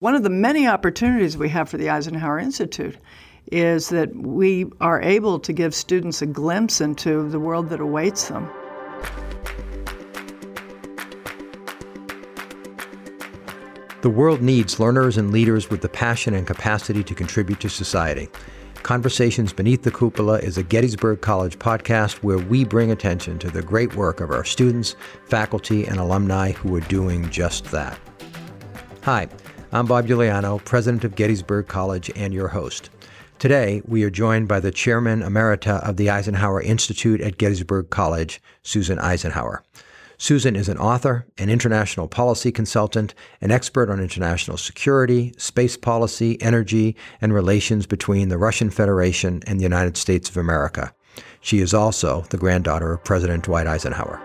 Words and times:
One 0.00 0.14
of 0.14 0.22
the 0.22 0.30
many 0.30 0.66
opportunities 0.66 1.36
we 1.36 1.50
have 1.50 1.68
for 1.68 1.76
the 1.76 1.90
Eisenhower 1.90 2.38
Institute 2.38 2.96
is 3.52 3.90
that 3.90 4.16
we 4.16 4.64
are 4.80 5.02
able 5.02 5.38
to 5.40 5.52
give 5.52 5.74
students 5.74 6.22
a 6.22 6.26
glimpse 6.26 6.80
into 6.80 7.28
the 7.28 7.38
world 7.38 7.68
that 7.68 7.80
awaits 7.80 8.28
them. 8.28 8.50
The 14.00 14.08
world 14.08 14.40
needs 14.40 14.80
learners 14.80 15.18
and 15.18 15.32
leaders 15.32 15.68
with 15.68 15.82
the 15.82 15.88
passion 15.90 16.32
and 16.32 16.46
capacity 16.46 17.04
to 17.04 17.14
contribute 17.14 17.60
to 17.60 17.68
society. 17.68 18.30
Conversations 18.82 19.52
Beneath 19.52 19.82
the 19.82 19.90
Cupola 19.90 20.38
is 20.38 20.56
a 20.56 20.62
Gettysburg 20.62 21.20
College 21.20 21.58
podcast 21.58 22.22
where 22.22 22.38
we 22.38 22.64
bring 22.64 22.90
attention 22.90 23.38
to 23.40 23.50
the 23.50 23.60
great 23.60 23.94
work 23.96 24.22
of 24.22 24.30
our 24.30 24.44
students, 24.44 24.96
faculty, 25.26 25.84
and 25.84 25.98
alumni 25.98 26.52
who 26.52 26.74
are 26.74 26.80
doing 26.80 27.28
just 27.28 27.66
that. 27.66 28.00
Hi, 29.02 29.28
I'm 29.72 29.86
Bob 29.86 30.08
Iuliano, 30.08 30.64
president 30.64 31.04
of 31.04 31.14
Gettysburg 31.14 31.68
College 31.68 32.10
and 32.16 32.34
your 32.34 32.48
host. 32.48 32.90
Today, 33.38 33.82
we 33.86 34.02
are 34.02 34.10
joined 34.10 34.48
by 34.48 34.58
the 34.58 34.72
chairman 34.72 35.20
emerita 35.20 35.88
of 35.88 35.96
the 35.96 36.10
Eisenhower 36.10 36.60
Institute 36.60 37.20
at 37.20 37.38
Gettysburg 37.38 37.88
College, 37.88 38.42
Susan 38.64 38.98
Eisenhower. 38.98 39.62
Susan 40.18 40.56
is 40.56 40.68
an 40.68 40.76
author, 40.76 41.24
an 41.38 41.50
international 41.50 42.08
policy 42.08 42.50
consultant, 42.50 43.14
an 43.40 43.52
expert 43.52 43.88
on 43.90 44.00
international 44.00 44.56
security, 44.56 45.32
space 45.38 45.76
policy, 45.76 46.36
energy, 46.42 46.96
and 47.20 47.32
relations 47.32 47.86
between 47.86 48.28
the 48.28 48.38
Russian 48.38 48.70
Federation 48.70 49.40
and 49.46 49.60
the 49.60 49.64
United 49.64 49.96
States 49.96 50.28
of 50.28 50.36
America. 50.36 50.92
She 51.40 51.60
is 51.60 51.72
also 51.72 52.22
the 52.30 52.38
granddaughter 52.38 52.94
of 52.94 53.04
President 53.04 53.44
Dwight 53.44 53.68
Eisenhower. 53.68 54.20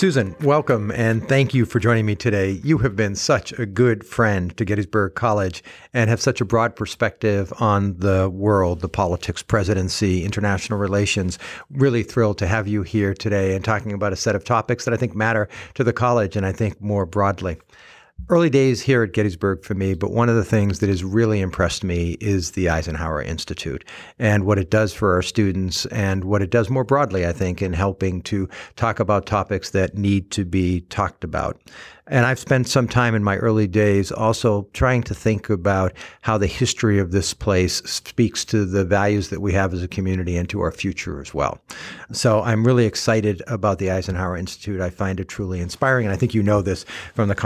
Susan, 0.00 0.34
welcome 0.40 0.90
and 0.92 1.28
thank 1.28 1.52
you 1.52 1.66
for 1.66 1.78
joining 1.78 2.06
me 2.06 2.16
today. 2.16 2.52
You 2.64 2.78
have 2.78 2.96
been 2.96 3.14
such 3.14 3.52
a 3.58 3.66
good 3.66 4.02
friend 4.02 4.56
to 4.56 4.64
Gettysburg 4.64 5.14
College 5.14 5.62
and 5.92 6.08
have 6.08 6.22
such 6.22 6.40
a 6.40 6.44
broad 6.46 6.74
perspective 6.74 7.52
on 7.60 7.98
the 7.98 8.30
world, 8.30 8.80
the 8.80 8.88
politics, 8.88 9.42
presidency, 9.42 10.24
international 10.24 10.78
relations. 10.78 11.38
Really 11.70 12.02
thrilled 12.02 12.38
to 12.38 12.46
have 12.46 12.66
you 12.66 12.82
here 12.82 13.12
today 13.12 13.54
and 13.54 13.62
talking 13.62 13.92
about 13.92 14.14
a 14.14 14.16
set 14.16 14.34
of 14.34 14.42
topics 14.42 14.86
that 14.86 14.94
I 14.94 14.96
think 14.96 15.14
matter 15.14 15.50
to 15.74 15.84
the 15.84 15.92
college 15.92 16.34
and 16.34 16.46
I 16.46 16.52
think 16.52 16.80
more 16.80 17.04
broadly 17.04 17.58
early 18.28 18.50
days 18.50 18.80
here 18.80 19.02
at 19.02 19.12
Gettysburg 19.12 19.64
for 19.64 19.74
me, 19.74 19.94
but 19.94 20.12
one 20.12 20.28
of 20.28 20.36
the 20.36 20.44
things 20.44 20.78
that 20.80 20.88
has 20.88 21.02
really 21.02 21.40
impressed 21.40 21.82
me 21.82 22.16
is 22.20 22.52
the 22.52 22.68
Eisenhower 22.68 23.22
Institute 23.22 23.84
and 24.18 24.44
what 24.44 24.58
it 24.58 24.70
does 24.70 24.92
for 24.92 25.14
our 25.14 25.22
students 25.22 25.86
and 25.86 26.24
what 26.24 26.42
it 26.42 26.50
does 26.50 26.70
more 26.70 26.84
broadly, 26.84 27.26
I 27.26 27.32
think, 27.32 27.62
in 27.62 27.72
helping 27.72 28.22
to 28.22 28.48
talk 28.76 29.00
about 29.00 29.26
topics 29.26 29.70
that 29.70 29.96
need 29.96 30.30
to 30.32 30.44
be 30.44 30.82
talked 30.82 31.24
about. 31.24 31.60
And 32.10 32.26
I've 32.26 32.40
spent 32.40 32.66
some 32.66 32.88
time 32.88 33.14
in 33.14 33.22
my 33.22 33.36
early 33.36 33.68
days 33.68 34.10
also 34.10 34.66
trying 34.72 35.04
to 35.04 35.14
think 35.14 35.48
about 35.48 35.92
how 36.22 36.38
the 36.38 36.48
history 36.48 36.98
of 36.98 37.12
this 37.12 37.32
place 37.32 37.76
speaks 37.84 38.44
to 38.46 38.64
the 38.64 38.84
values 38.84 39.28
that 39.28 39.40
we 39.40 39.52
have 39.52 39.72
as 39.72 39.82
a 39.82 39.88
community 39.88 40.36
and 40.36 40.48
to 40.48 40.60
our 40.60 40.72
future 40.72 41.20
as 41.20 41.32
well. 41.32 41.60
So 42.10 42.42
I'm 42.42 42.66
really 42.66 42.84
excited 42.84 43.42
about 43.46 43.78
the 43.78 43.92
Eisenhower 43.92 44.36
Institute. 44.36 44.80
I 44.80 44.90
find 44.90 45.20
it 45.20 45.28
truly 45.28 45.60
inspiring. 45.60 46.06
And 46.06 46.12
I 46.12 46.16
think 46.16 46.34
you 46.34 46.42
know 46.42 46.62
this 46.62 46.84
from 47.14 47.28
the 47.28 47.36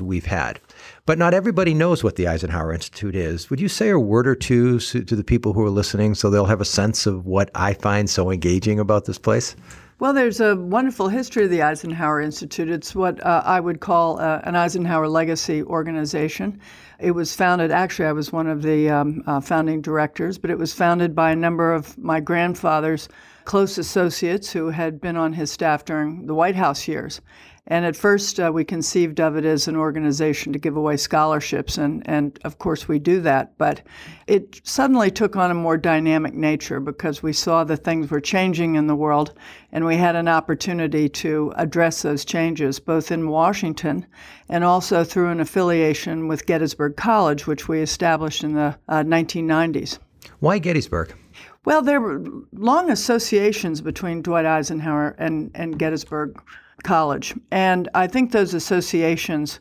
we've 0.00 0.26
had. 0.26 0.60
But 1.04 1.18
not 1.18 1.34
everybody 1.34 1.74
knows 1.74 2.02
what 2.02 2.16
the 2.16 2.28
Eisenhower 2.28 2.72
Institute 2.72 3.14
is. 3.14 3.50
Would 3.50 3.60
you 3.60 3.68
say 3.68 3.90
a 3.90 3.98
word 3.98 4.26
or 4.26 4.34
two 4.34 4.78
to 4.80 5.02
the 5.02 5.24
people 5.24 5.52
who 5.52 5.62
are 5.62 5.70
listening 5.70 6.14
so 6.14 6.30
they'll 6.30 6.46
have 6.46 6.60
a 6.60 6.64
sense 6.64 7.06
of 7.06 7.26
what 7.26 7.50
I 7.54 7.74
find 7.74 8.10
so 8.10 8.30
engaging 8.30 8.80
about 8.80 9.04
this 9.04 9.18
place? 9.18 9.56
Well, 9.98 10.12
there's 10.12 10.40
a 10.40 10.56
wonderful 10.56 11.08
history 11.08 11.44
of 11.44 11.50
the 11.50 11.62
Eisenhower 11.62 12.20
Institute. 12.20 12.68
It's 12.68 12.94
what 12.94 13.24
uh, 13.24 13.42
I 13.46 13.60
would 13.60 13.80
call 13.80 14.20
uh, 14.20 14.42
an 14.44 14.54
Eisenhower 14.54 15.08
legacy 15.08 15.62
organization. 15.62 16.60
It 16.98 17.12
was 17.12 17.34
founded, 17.34 17.70
actually, 17.70 18.04
I 18.04 18.12
was 18.12 18.30
one 18.30 18.46
of 18.46 18.60
the 18.60 18.90
um, 18.90 19.22
uh, 19.26 19.40
founding 19.40 19.80
directors, 19.80 20.36
but 20.36 20.50
it 20.50 20.58
was 20.58 20.74
founded 20.74 21.14
by 21.14 21.30
a 21.30 21.36
number 21.36 21.72
of 21.72 21.96
my 21.96 22.20
grandfather's 22.20 23.08
close 23.46 23.78
associates 23.78 24.52
who 24.52 24.68
had 24.68 25.00
been 25.00 25.16
on 25.16 25.32
his 25.32 25.50
staff 25.50 25.86
during 25.86 26.26
the 26.26 26.34
White 26.34 26.56
House 26.56 26.86
years. 26.86 27.22
And 27.68 27.84
at 27.84 27.96
first, 27.96 28.38
uh, 28.38 28.52
we 28.54 28.64
conceived 28.64 29.20
of 29.20 29.36
it 29.36 29.44
as 29.44 29.66
an 29.66 29.74
organization 29.74 30.52
to 30.52 30.58
give 30.58 30.76
away 30.76 30.96
scholarships, 30.96 31.78
and, 31.78 32.08
and 32.08 32.38
of 32.44 32.58
course, 32.58 32.86
we 32.86 33.00
do 33.00 33.20
that. 33.22 33.58
But 33.58 33.82
it 34.28 34.60
suddenly 34.62 35.10
took 35.10 35.34
on 35.34 35.50
a 35.50 35.54
more 35.54 35.76
dynamic 35.76 36.32
nature 36.32 36.78
because 36.78 37.24
we 37.24 37.32
saw 37.32 37.64
that 37.64 37.78
things 37.78 38.08
were 38.08 38.20
changing 38.20 38.76
in 38.76 38.86
the 38.86 38.94
world, 38.94 39.34
and 39.72 39.84
we 39.84 39.96
had 39.96 40.14
an 40.14 40.28
opportunity 40.28 41.08
to 41.08 41.52
address 41.56 42.02
those 42.02 42.24
changes, 42.24 42.78
both 42.78 43.10
in 43.10 43.28
Washington 43.28 44.06
and 44.48 44.62
also 44.62 45.02
through 45.02 45.30
an 45.30 45.40
affiliation 45.40 46.28
with 46.28 46.46
Gettysburg 46.46 46.96
College, 46.96 47.48
which 47.48 47.66
we 47.66 47.80
established 47.80 48.44
in 48.44 48.54
the 48.54 48.78
uh, 48.88 49.02
1990s. 49.02 49.98
Why 50.38 50.60
Gettysburg? 50.60 51.16
Well, 51.64 51.82
there 51.82 52.00
were 52.00 52.22
long 52.52 52.90
associations 52.90 53.80
between 53.80 54.22
Dwight 54.22 54.46
Eisenhower 54.46 55.16
and, 55.18 55.50
and 55.56 55.76
Gettysburg 55.76 56.40
college. 56.82 57.34
And 57.50 57.88
I 57.94 58.06
think 58.06 58.32
those 58.32 58.54
associations 58.54 59.60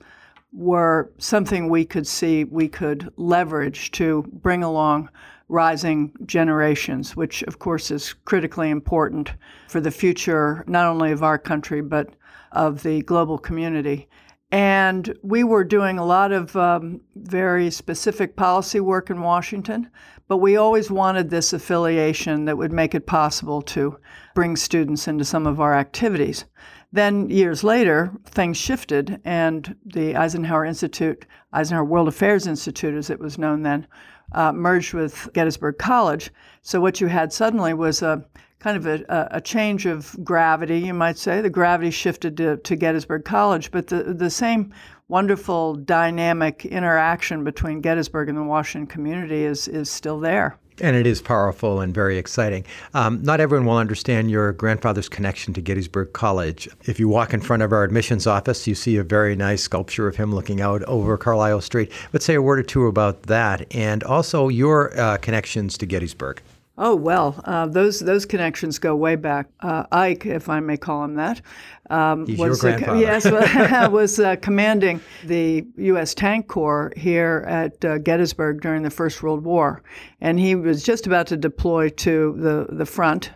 were 0.53 1.11
something 1.17 1.69
we 1.69 1.85
could 1.85 2.07
see 2.07 2.45
we 2.45 2.67
could 2.67 3.11
leverage 3.17 3.91
to 3.91 4.23
bring 4.41 4.63
along 4.63 5.09
rising 5.49 6.11
generations, 6.25 7.15
which 7.15 7.43
of 7.43 7.59
course 7.59 7.91
is 7.91 8.13
critically 8.25 8.69
important 8.69 9.33
for 9.67 9.81
the 9.81 9.91
future, 9.91 10.63
not 10.67 10.87
only 10.87 11.11
of 11.11 11.23
our 11.23 11.37
country, 11.37 11.81
but 11.81 12.15
of 12.51 12.83
the 12.83 13.01
global 13.03 13.37
community. 13.37 14.07
And 14.51 15.17
we 15.21 15.43
were 15.43 15.63
doing 15.63 15.99
a 15.99 16.05
lot 16.05 16.31
of 16.31 16.55
um, 16.55 17.01
very 17.15 17.69
specific 17.69 18.35
policy 18.35 18.79
work 18.79 19.09
in 19.09 19.21
Washington, 19.21 19.89
but 20.27 20.37
we 20.37 20.55
always 20.55 20.89
wanted 20.89 21.29
this 21.29 21.51
affiliation 21.51 22.45
that 22.45 22.57
would 22.57 22.71
make 22.71 22.95
it 22.95 23.05
possible 23.05 23.61
to 23.63 23.97
bring 24.33 24.55
students 24.55 25.07
into 25.07 25.25
some 25.25 25.45
of 25.45 25.59
our 25.59 25.75
activities. 25.75 26.45
Then, 26.95 27.29
years 27.29 27.61
later, 27.61 28.09
things 28.23 28.55
shifted, 28.55 29.19
and 29.25 29.75
the 29.85 30.15
Eisenhower 30.15 30.63
Institute, 30.63 31.25
Eisenhower 31.51 31.83
World 31.83 32.07
Affairs 32.07 32.47
Institute, 32.47 32.93
as 32.93 33.09
it 33.09 33.19
was 33.19 33.37
known 33.37 33.63
then, 33.63 33.85
uh, 34.31 34.53
merged 34.53 34.93
with 34.93 35.27
Gettysburg 35.33 35.77
College. 35.77 36.31
So, 36.61 36.79
what 36.79 37.01
you 37.01 37.07
had 37.07 37.33
suddenly 37.33 37.73
was 37.73 38.01
a 38.01 38.25
kind 38.59 38.77
of 38.77 38.85
a, 38.85 39.27
a 39.31 39.41
change 39.41 39.85
of 39.85 40.15
gravity, 40.23 40.79
you 40.79 40.93
might 40.93 41.17
say. 41.17 41.41
The 41.41 41.49
gravity 41.49 41.91
shifted 41.91 42.37
to, 42.37 42.55
to 42.55 42.75
Gettysburg 42.77 43.25
College, 43.25 43.71
but 43.71 43.87
the, 43.87 44.13
the 44.13 44.29
same 44.29 44.73
wonderful 45.09 45.75
dynamic 45.75 46.63
interaction 46.63 47.43
between 47.43 47.81
Gettysburg 47.81 48.29
and 48.29 48.37
the 48.37 48.43
Washington 48.43 48.87
community 48.87 49.43
is, 49.43 49.67
is 49.67 49.89
still 49.89 50.21
there. 50.21 50.57
And 50.81 50.95
it 50.95 51.07
is 51.07 51.21
powerful 51.21 51.79
and 51.79 51.93
very 51.93 52.17
exciting. 52.17 52.65
Um, 52.93 53.23
not 53.23 53.39
everyone 53.39 53.65
will 53.65 53.77
understand 53.77 54.29
your 54.29 54.51
grandfather's 54.51 55.07
connection 55.07 55.53
to 55.53 55.61
Gettysburg 55.61 56.11
College. 56.13 56.67
If 56.83 56.99
you 56.99 57.07
walk 57.07 57.33
in 57.33 57.39
front 57.39 57.63
of 57.63 57.71
our 57.71 57.83
admissions 57.83 58.27
office, 58.27 58.67
you 58.67 58.75
see 58.75 58.97
a 58.97 59.03
very 59.03 59.35
nice 59.35 59.63
sculpture 59.63 60.07
of 60.07 60.17
him 60.17 60.35
looking 60.35 60.59
out 60.59 60.83
over 60.83 61.17
Carlisle 61.17 61.61
Street. 61.61 61.91
Let's 62.11 62.25
say 62.25 62.35
a 62.35 62.41
word 62.41 62.59
or 62.59 62.63
two 62.63 62.87
about 62.87 63.23
that 63.23 63.73
and 63.73 64.03
also 64.03 64.49
your 64.49 64.97
uh, 64.99 65.17
connections 65.17 65.77
to 65.77 65.85
Gettysburg. 65.85 66.41
Oh 66.77 66.93
well, 66.93 67.39
uh, 67.45 67.67
those 67.67 68.01
those 68.01 68.25
connections 68.25 68.79
go 68.79 68.95
way 68.95 69.15
back. 69.15 69.47
Uh, 69.61 69.85
Ike, 69.93 70.25
if 70.25 70.49
I 70.49 70.59
may 70.59 70.75
call 70.75 71.05
him 71.05 71.15
that, 71.15 71.41
um, 71.89 72.27
He's 72.27 72.37
was 72.37 72.61
your 72.61 72.77
grandfather. 72.77 72.99
yes, 72.99 73.25
was 73.91 74.19
uh, 74.19 74.35
commanding 74.37 74.99
the 75.23 75.65
U.S. 75.77 76.13
Tank 76.13 76.47
Corps 76.47 76.91
here 76.97 77.45
at 77.47 77.83
uh, 77.85 77.97
Gettysburg 77.99 78.61
during 78.61 78.83
the 78.83 78.89
First 78.89 79.23
World 79.23 79.45
War, 79.45 79.83
and 80.19 80.37
he 80.37 80.55
was 80.55 80.83
just 80.83 81.07
about 81.07 81.27
to 81.27 81.37
deploy 81.37 81.89
to 81.89 82.35
the 82.37 82.67
the 82.75 82.85
front. 82.85 83.31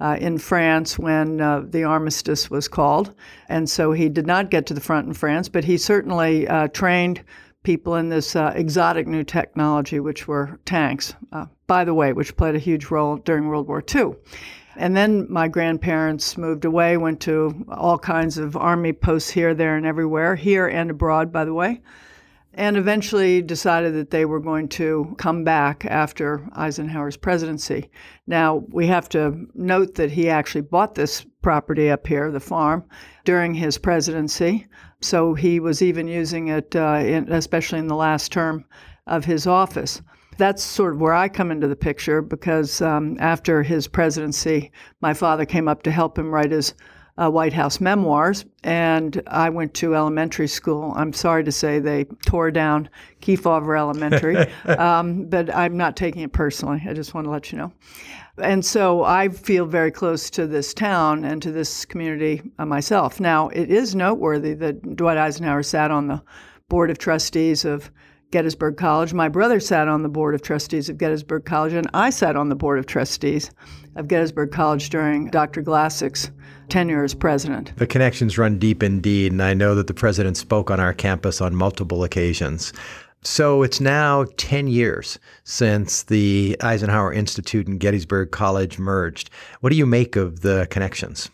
Uh, 0.00 0.16
in 0.20 0.36
France, 0.38 0.98
when 0.98 1.40
uh, 1.40 1.62
the 1.64 1.84
armistice 1.84 2.50
was 2.50 2.66
called. 2.66 3.14
And 3.48 3.70
so 3.70 3.92
he 3.92 4.08
did 4.08 4.26
not 4.26 4.50
get 4.50 4.66
to 4.66 4.74
the 4.74 4.80
front 4.80 5.06
in 5.06 5.14
France, 5.14 5.48
but 5.48 5.62
he 5.62 5.78
certainly 5.78 6.48
trained 6.72 7.22
people 7.64 7.96
in 7.96 8.08
this 8.08 8.36
uh, 8.36 8.52
exotic 8.54 9.08
new 9.08 9.24
technology, 9.24 9.98
which 9.98 10.28
were 10.28 10.60
tanks, 10.64 11.14
uh, 11.32 11.46
by 11.66 11.84
the 11.84 11.94
way, 11.94 12.12
which 12.12 12.36
played 12.36 12.54
a 12.54 12.60
huge 12.60 12.86
role 12.86 13.16
during 13.16 13.48
World 13.48 13.66
War 13.66 13.82
II. 13.92 14.12
And 14.76 14.96
then 14.96 15.26
my 15.30 15.48
grandparents 15.48 16.36
moved 16.36 16.64
away, 16.64 16.96
went 16.96 17.20
to 17.22 17.64
all 17.70 17.98
kinds 17.98 18.38
of 18.38 18.56
army 18.56 18.92
posts 18.92 19.30
here, 19.30 19.54
there, 19.54 19.76
and 19.76 19.86
everywhere, 19.86 20.36
here 20.36 20.66
and 20.66 20.90
abroad, 20.90 21.32
by 21.32 21.44
the 21.44 21.54
way, 21.54 21.80
and 22.54 22.76
eventually 22.76 23.40
decided 23.40 23.94
that 23.94 24.10
they 24.10 24.24
were 24.24 24.40
going 24.40 24.68
to 24.68 25.14
come 25.18 25.44
back 25.44 25.84
after 25.84 26.48
Eisenhower's 26.52 27.16
presidency. 27.16 27.90
Now, 28.26 28.64
we 28.68 28.86
have 28.88 29.08
to 29.10 29.46
note 29.54 29.94
that 29.94 30.10
he 30.10 30.28
actually 30.28 30.62
bought 30.62 30.94
this 30.94 31.24
property 31.44 31.90
up 31.90 32.06
here, 32.06 32.32
the 32.32 32.40
farm, 32.40 32.82
during 33.24 33.54
his 33.54 33.78
presidency. 33.78 34.66
So 35.00 35.34
he 35.34 35.60
was 35.60 35.82
even 35.82 36.08
using 36.08 36.48
it, 36.48 36.74
uh, 36.74 37.02
in, 37.04 37.30
especially 37.30 37.78
in 37.78 37.86
the 37.86 37.94
last 37.94 38.32
term 38.32 38.64
of 39.06 39.24
his 39.24 39.46
office. 39.46 40.02
That's 40.38 40.64
sort 40.64 40.94
of 40.94 41.00
where 41.00 41.12
I 41.12 41.28
come 41.28 41.52
into 41.52 41.68
the 41.68 41.76
picture 41.76 42.22
because 42.22 42.80
um, 42.82 43.16
after 43.20 43.62
his 43.62 43.86
presidency, 43.86 44.72
my 45.00 45.14
father 45.14 45.44
came 45.44 45.68
up 45.68 45.84
to 45.84 45.92
help 45.92 46.18
him 46.18 46.34
write 46.34 46.50
his 46.50 46.74
uh, 47.16 47.30
White 47.30 47.52
House 47.52 47.80
memoirs, 47.80 48.44
and 48.64 49.22
I 49.26 49.48
went 49.50 49.74
to 49.74 49.94
elementary 49.94 50.48
school. 50.48 50.92
I'm 50.96 51.12
sorry 51.12 51.44
to 51.44 51.52
say 51.52 51.78
they 51.78 52.04
tore 52.26 52.50
down 52.50 52.88
Kefauver 53.20 53.78
Elementary, 53.78 54.36
um, 54.64 55.26
but 55.26 55.54
I'm 55.54 55.76
not 55.76 55.96
taking 55.96 56.22
it 56.22 56.32
personally. 56.32 56.82
I 56.88 56.92
just 56.92 57.14
want 57.14 57.26
to 57.26 57.30
let 57.30 57.52
you 57.52 57.58
know. 57.58 57.72
And 58.38 58.64
so 58.64 59.04
I 59.04 59.28
feel 59.28 59.64
very 59.64 59.92
close 59.92 60.28
to 60.30 60.46
this 60.48 60.74
town 60.74 61.24
and 61.24 61.40
to 61.42 61.52
this 61.52 61.84
community 61.84 62.42
uh, 62.58 62.66
myself. 62.66 63.20
Now, 63.20 63.48
it 63.50 63.70
is 63.70 63.94
noteworthy 63.94 64.54
that 64.54 64.96
Dwight 64.96 65.16
Eisenhower 65.16 65.62
sat 65.62 65.92
on 65.92 66.08
the 66.08 66.20
board 66.68 66.90
of 66.90 66.98
trustees 66.98 67.64
of 67.64 67.92
Gettysburg 68.34 68.76
College. 68.76 69.14
My 69.14 69.28
brother 69.28 69.60
sat 69.60 69.86
on 69.86 70.02
the 70.02 70.08
board 70.08 70.34
of 70.34 70.42
trustees 70.42 70.88
of 70.88 70.98
Gettysburg 70.98 71.44
College, 71.44 71.72
and 71.72 71.88
I 71.94 72.10
sat 72.10 72.34
on 72.34 72.48
the 72.48 72.56
board 72.56 72.80
of 72.80 72.86
trustees 72.86 73.52
of 73.94 74.08
Gettysburg 74.08 74.50
College 74.50 74.90
during 74.90 75.30
Dr. 75.30 75.62
Glassick's 75.62 76.32
tenure 76.68 77.04
as 77.04 77.14
president. 77.14 77.72
The 77.76 77.86
connections 77.86 78.36
run 78.36 78.58
deep 78.58 78.82
indeed, 78.82 79.30
and 79.30 79.40
I 79.40 79.54
know 79.54 79.76
that 79.76 79.86
the 79.86 79.94
president 79.94 80.36
spoke 80.36 80.68
on 80.68 80.80
our 80.80 80.92
campus 80.92 81.40
on 81.40 81.54
multiple 81.54 82.02
occasions. 82.02 82.72
So 83.22 83.62
it's 83.62 83.80
now 83.80 84.26
10 84.36 84.66
years 84.66 85.16
since 85.44 86.02
the 86.02 86.56
Eisenhower 86.60 87.12
Institute 87.12 87.68
and 87.68 87.78
Gettysburg 87.78 88.32
College 88.32 88.80
merged. 88.80 89.30
What 89.60 89.70
do 89.70 89.76
you 89.76 89.86
make 89.86 90.16
of 90.16 90.40
the 90.40 90.66
connections? 90.70 91.30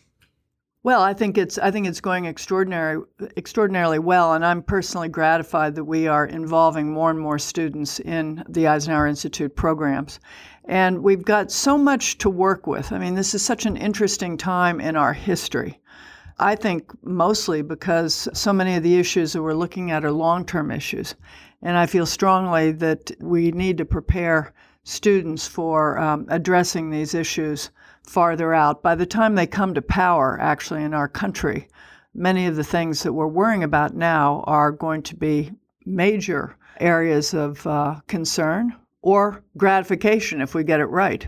Well, 0.83 1.03
I 1.03 1.13
think 1.13 1.37
it's 1.37 1.59
I 1.59 1.71
think 1.71 1.87
it's 1.87 2.01
going 2.01 2.25
extraordinary 2.25 3.03
extraordinarily 3.37 3.99
well, 3.99 4.33
and 4.33 4.43
I'm 4.43 4.63
personally 4.63 5.11
gratified 5.11 5.75
that 5.75 5.85
we 5.85 6.07
are 6.07 6.25
involving 6.25 6.91
more 6.91 7.11
and 7.11 7.21
more 7.21 7.39
students 7.39 8.01
in 8.01 8.43
the 8.49 8.67
Eisenhower 8.67 9.07
Institute 9.07 9.55
programs. 9.55 10.21
And 10.65 11.03
we've 11.03 11.23
got 11.23 11.51
so 11.51 11.77
much 11.77 12.17
to 12.19 12.31
work 12.31 12.67
with. 12.67 12.93
I 12.93 12.99
mean, 12.99 13.15
this 13.15 13.35
is 13.35 13.45
such 13.45 13.67
an 13.67 13.77
interesting 13.77 14.39
time 14.39 14.81
in 14.81 14.97
our 14.97 15.13
history. 15.13 15.79
I 16.39 16.55
think 16.55 16.91
mostly 17.03 17.61
because 17.61 18.27
so 18.33 18.51
many 18.51 18.75
of 18.75 18.83
the 18.83 18.99
issues 18.99 19.35
that 19.35 19.43
we're 19.43 19.53
looking 19.53 19.91
at 19.91 20.07
are 20.07 20.13
long 20.13 20.47
term 20.47 20.71
issues. 20.71 21.15
And 21.61 21.77
I 21.77 21.85
feel 21.85 22.07
strongly 22.07 22.73
that 22.73 23.11
we 23.21 23.53
need 23.53 23.77
to 23.77 23.85
prepare 23.85 24.55
students 24.85 25.47
for 25.47 25.99
um, 25.99 26.27
addressing 26.29 26.91
these 26.91 27.15
issues 27.15 27.71
farther 28.03 28.55
out. 28.55 28.83
By 28.83 28.95
the 28.95 29.07
time 29.07 29.35
they 29.35 29.47
come 29.47 29.75
to 29.75 29.83
power, 29.83 30.39
actually, 30.41 30.83
in 30.83 30.95
our 30.95 31.09
country, 31.09 31.69
many 32.15 32.47
of 32.47 32.57
the 32.57 32.65
things 32.65 33.03
that 33.03 33.13
we're 33.13 33.27
worrying 33.27 33.63
about 33.63 33.95
now 33.95 34.43
are 34.47 34.73
going 34.73 35.03
to 35.03 35.17
be 35.17 35.53
major 35.85 36.57
areas 36.81 37.35
of 37.35 37.67
uh, 37.67 38.01
concern 38.07 38.75
or 39.03 39.43
gratification 39.57 40.41
if 40.41 40.55
we 40.55 40.65
get 40.65 40.81
it 40.81 40.87
right. 40.87 41.27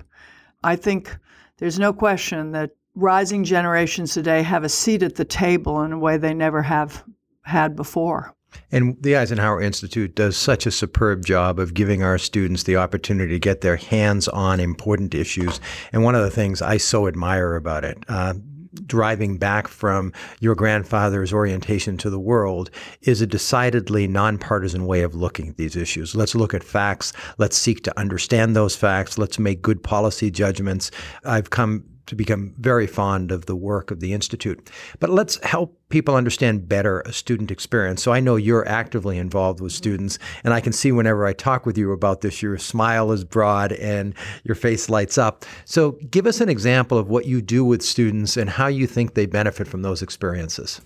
I 0.65 0.77
think 0.77 1.17
there's 1.59 1.79
no 1.79 1.93
question 1.93 2.53
that 2.53 2.71
rising 2.95 3.45
generations 3.45 4.15
today 4.15 4.43
have 4.43 4.65
a 4.65 4.69
seat 4.69 5.03
at 5.03 5.15
the 5.15 5.25
table 5.25 5.83
in 5.83 5.93
a 5.93 5.99
way 5.99 6.17
they 6.17 6.35
never 6.35 6.63
have 6.63 7.05
had 7.43 7.75
before. 7.77 8.35
And 8.71 8.97
the 9.03 9.17
Eisenhower 9.17 9.61
Institute 9.61 10.15
does 10.15 10.37
such 10.37 10.67
a 10.67 10.71
superb 10.71 11.25
job 11.25 11.59
of 11.59 11.75
giving 11.75 12.03
our 12.03 12.19
students 12.19 12.63
the 12.63 12.77
opportunity 12.77 13.33
to 13.35 13.39
get 13.39 13.61
their 13.61 13.77
hands 13.77 14.29
on 14.29 14.61
important 14.61 15.15
issues. 15.15 15.61
And 15.93 16.03
one 16.03 16.15
of 16.15 16.23
the 16.23 16.31
things 16.31 16.63
I 16.63 16.77
so 16.77 17.07
admire 17.07 17.57
about 17.57 17.85
it, 17.85 17.99
uh, 18.09 18.35
driving 18.87 19.37
back 19.37 19.69
from 19.69 20.13
your 20.41 20.55
grandfather's 20.55 21.33
orientation 21.33 21.97
to 21.99 22.11
the 22.11 22.19
world 22.19 22.71
is 23.03 23.21
a 23.21 23.27
decidedly 23.27 24.07
nonpartisan 24.07 24.87
way 24.87 25.03
of 25.03 25.15
looking 25.15 25.49
at 25.49 25.57
these 25.57 25.77
issues. 25.77 26.15
Let's 26.15 26.35
look 26.35 26.55
at 26.55 26.65
facts. 26.65 27.13
Let's 27.39 27.57
seek 27.57 27.83
to 27.85 27.99
understand 27.99 28.57
those 28.57 28.75
facts. 28.75 29.19
Let's 29.19 29.39
make 29.39 29.63
good 29.63 29.83
policy 29.83 30.31
judgments. 30.31 30.91
I've 31.25 31.51
come 31.51 31.85
to 32.07 32.15
become 32.15 32.55
very 32.59 32.87
fond 32.87 33.31
of 33.31 33.47
the 33.47 33.57
work 33.57 33.91
of 33.91 34.01
the 34.01 34.13
Institute. 34.13 34.71
But 34.99 35.11
let's 35.11 35.43
help 35.45 35.79
people 35.89 36.17
understand 36.17 36.69
better 36.69 37.01
a 37.03 37.13
student 37.13 37.51
experience. 37.51 38.03
So 38.03 38.13
I 38.13 38.21
know 38.21 38.37
you're 38.37 38.67
actively 38.69 39.19
involved 39.19 39.61
with 39.61 39.73
students, 39.73 40.19
and 40.43 40.55
I 40.55 40.61
can 40.61 40.73
see 40.73 40.91
whenever 40.91 41.27
I 41.27 41.33
talk 41.33 41.67
with 41.67 41.79
you 41.79 41.93
about 41.93 42.23
this, 42.23 42.43
your 42.43 42.59
smile 42.59 43.13
is 43.13 43.25
broad 43.25 43.73
and 43.73 44.15
your 44.45 44.55
face 44.55 44.89
lights 44.89 45.19
up. 45.19 45.45
So 45.65 45.93
give 46.11 46.27
us 46.27 46.41
an 46.41 46.49
example 46.49 46.99
of 46.99 47.09
what 47.09 47.27
you 47.27 47.43
do 47.43 47.65
with 47.65 47.83
students 47.83 48.37
and 48.37 48.49
how 48.51 48.67
you 48.67 48.87
think 48.87 49.15
they 49.15 49.27
benefit 49.27 49.69
from 49.69 49.83
those 49.83 50.03
experiences. 50.03 50.81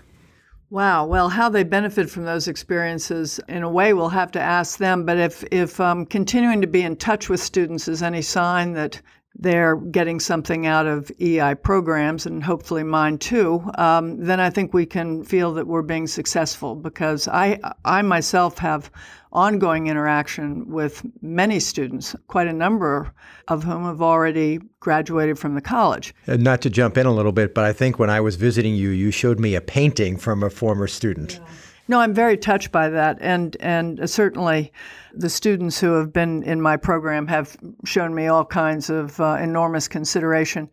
Wow. 0.68 1.06
Well, 1.06 1.28
how 1.28 1.48
they 1.48 1.62
benefit 1.62 2.10
from 2.10 2.24
those 2.24 2.48
experiences, 2.48 3.38
in 3.48 3.62
a 3.62 3.70
way, 3.70 3.92
we'll 3.92 4.08
have 4.08 4.32
to 4.32 4.40
ask 4.40 4.78
them. 4.78 5.06
But 5.06 5.16
if 5.16 5.44
if 5.52 5.78
um, 5.78 6.04
continuing 6.04 6.60
to 6.60 6.66
be 6.66 6.82
in 6.82 6.96
touch 6.96 7.28
with 7.28 7.38
students 7.38 7.86
is 7.86 8.02
any 8.02 8.20
sign 8.20 8.72
that 8.72 9.00
they're 9.38 9.76
getting 9.76 10.18
something 10.20 10.66
out 10.66 10.86
of 10.86 11.10
EI 11.20 11.54
programs 11.54 12.26
and 12.26 12.42
hopefully 12.42 12.82
mine 12.82 13.18
too, 13.18 13.62
um, 13.76 14.18
then 14.18 14.40
I 14.40 14.50
think 14.50 14.72
we 14.72 14.86
can 14.86 15.22
feel 15.24 15.52
that 15.54 15.66
we're 15.66 15.82
being 15.82 16.06
successful 16.06 16.74
because 16.74 17.28
I, 17.28 17.60
I 17.84 18.02
myself 18.02 18.58
have 18.58 18.90
ongoing 19.32 19.88
interaction 19.88 20.70
with 20.70 21.02
many 21.20 21.60
students, 21.60 22.16
quite 22.26 22.46
a 22.46 22.52
number 22.52 23.12
of 23.48 23.64
whom 23.64 23.84
have 23.84 24.00
already 24.00 24.60
graduated 24.80 25.38
from 25.38 25.54
the 25.54 25.60
college. 25.60 26.14
And 26.26 26.42
not 26.42 26.62
to 26.62 26.70
jump 26.70 26.96
in 26.96 27.06
a 27.06 27.12
little 27.12 27.32
bit, 27.32 27.54
but 27.54 27.64
I 27.64 27.72
think 27.72 27.98
when 27.98 28.08
I 28.08 28.20
was 28.20 28.36
visiting 28.36 28.74
you, 28.74 28.90
you 28.90 29.10
showed 29.10 29.38
me 29.38 29.54
a 29.54 29.60
painting 29.60 30.16
from 30.16 30.42
a 30.42 30.48
former 30.48 30.86
student. 30.86 31.34
Yeah. 31.34 31.48
No, 31.88 32.00
I'm 32.00 32.14
very 32.14 32.36
touched 32.36 32.72
by 32.72 32.88
that, 32.88 33.18
and 33.20 33.56
and 33.60 34.10
certainly 34.10 34.72
the 35.14 35.30
students 35.30 35.80
who 35.80 35.92
have 35.92 36.12
been 36.12 36.42
in 36.42 36.60
my 36.60 36.76
program 36.76 37.28
have 37.28 37.56
shown 37.84 38.14
me 38.14 38.26
all 38.26 38.44
kinds 38.44 38.90
of 38.90 39.20
uh, 39.20 39.38
enormous 39.40 39.86
consideration. 39.86 40.68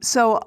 So 0.00 0.40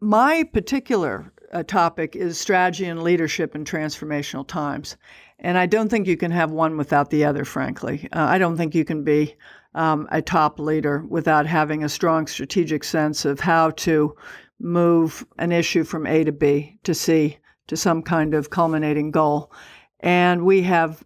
my 0.00 0.44
particular 0.52 1.32
uh, 1.52 1.64
topic 1.64 2.14
is 2.14 2.38
strategy 2.38 2.84
and 2.86 3.02
leadership 3.02 3.56
in 3.56 3.64
transformational 3.64 4.46
times, 4.46 4.96
and 5.40 5.58
I 5.58 5.66
don't 5.66 5.88
think 5.88 6.06
you 6.06 6.16
can 6.16 6.30
have 6.30 6.52
one 6.52 6.76
without 6.76 7.10
the 7.10 7.24
other. 7.24 7.44
Frankly, 7.44 8.08
uh, 8.12 8.26
I 8.26 8.38
don't 8.38 8.56
think 8.56 8.76
you 8.76 8.84
can 8.84 9.02
be 9.02 9.34
um, 9.74 10.06
a 10.12 10.22
top 10.22 10.60
leader 10.60 11.04
without 11.08 11.46
having 11.46 11.82
a 11.82 11.88
strong 11.88 12.28
strategic 12.28 12.84
sense 12.84 13.24
of 13.24 13.40
how 13.40 13.70
to 13.70 14.14
move 14.60 15.26
an 15.38 15.50
issue 15.50 15.82
from 15.82 16.06
A 16.06 16.22
to 16.22 16.32
B 16.32 16.78
to 16.84 16.94
C 16.94 17.38
to 17.68 17.76
some 17.76 18.02
kind 18.02 18.34
of 18.34 18.50
culminating 18.50 19.10
goal. 19.10 19.52
And 20.00 20.44
we 20.44 20.62
have 20.62 21.04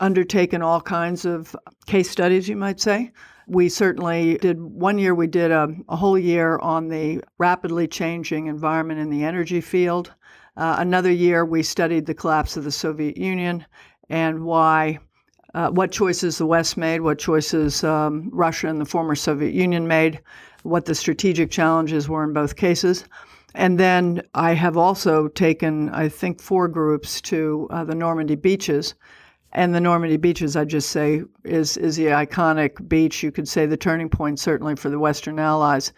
undertaken 0.00 0.62
all 0.62 0.80
kinds 0.80 1.24
of 1.24 1.54
case 1.86 2.10
studies, 2.10 2.48
you 2.48 2.56
might 2.56 2.80
say. 2.80 3.12
We 3.46 3.68
certainly 3.68 4.38
did 4.38 4.60
one 4.60 4.98
year, 4.98 5.14
we 5.14 5.26
did 5.26 5.50
a, 5.50 5.68
a 5.88 5.96
whole 5.96 6.18
year 6.18 6.58
on 6.58 6.88
the 6.88 7.22
rapidly 7.38 7.86
changing 7.86 8.46
environment 8.46 9.00
in 9.00 9.10
the 9.10 9.22
energy 9.22 9.60
field. 9.60 10.12
Uh, 10.56 10.76
another 10.78 11.10
year, 11.10 11.44
we 11.44 11.62
studied 11.62 12.06
the 12.06 12.14
collapse 12.14 12.56
of 12.56 12.64
the 12.64 12.72
Soviet 12.72 13.16
Union 13.16 13.66
and 14.08 14.44
why, 14.44 14.98
uh, 15.54 15.68
what 15.70 15.92
choices 15.92 16.38
the 16.38 16.46
West 16.46 16.76
made, 16.76 17.00
what 17.00 17.18
choices 17.18 17.84
um, 17.84 18.30
Russia 18.32 18.68
and 18.68 18.80
the 18.80 18.86
former 18.86 19.14
Soviet 19.14 19.52
Union 19.52 19.86
made, 19.86 20.20
what 20.62 20.84
the 20.86 20.94
strategic 20.94 21.50
challenges 21.50 22.08
were 22.08 22.24
in 22.24 22.32
both 22.32 22.56
cases. 22.56 23.04
And 23.54 23.78
then 23.78 24.22
I 24.34 24.52
have 24.54 24.76
also 24.76 25.28
taken, 25.28 25.88
I 25.90 26.08
think, 26.08 26.40
four 26.40 26.66
groups 26.68 27.20
to 27.22 27.68
uh, 27.70 27.84
the 27.84 27.94
Normandy 27.94 28.34
beaches. 28.34 28.94
And 29.52 29.72
the 29.72 29.80
Normandy 29.80 30.16
beaches, 30.16 30.56
I 30.56 30.64
just 30.64 30.90
say, 30.90 31.22
is, 31.44 31.76
is 31.76 31.96
the 31.96 32.06
iconic 32.06 32.88
beach. 32.88 33.22
You 33.22 33.30
could 33.30 33.48
say 33.48 33.66
the 33.66 33.76
turning 33.76 34.08
point, 34.08 34.40
certainly, 34.40 34.74
for 34.74 34.90
the 34.90 34.98
Western 34.98 35.38
Allies. 35.38 35.92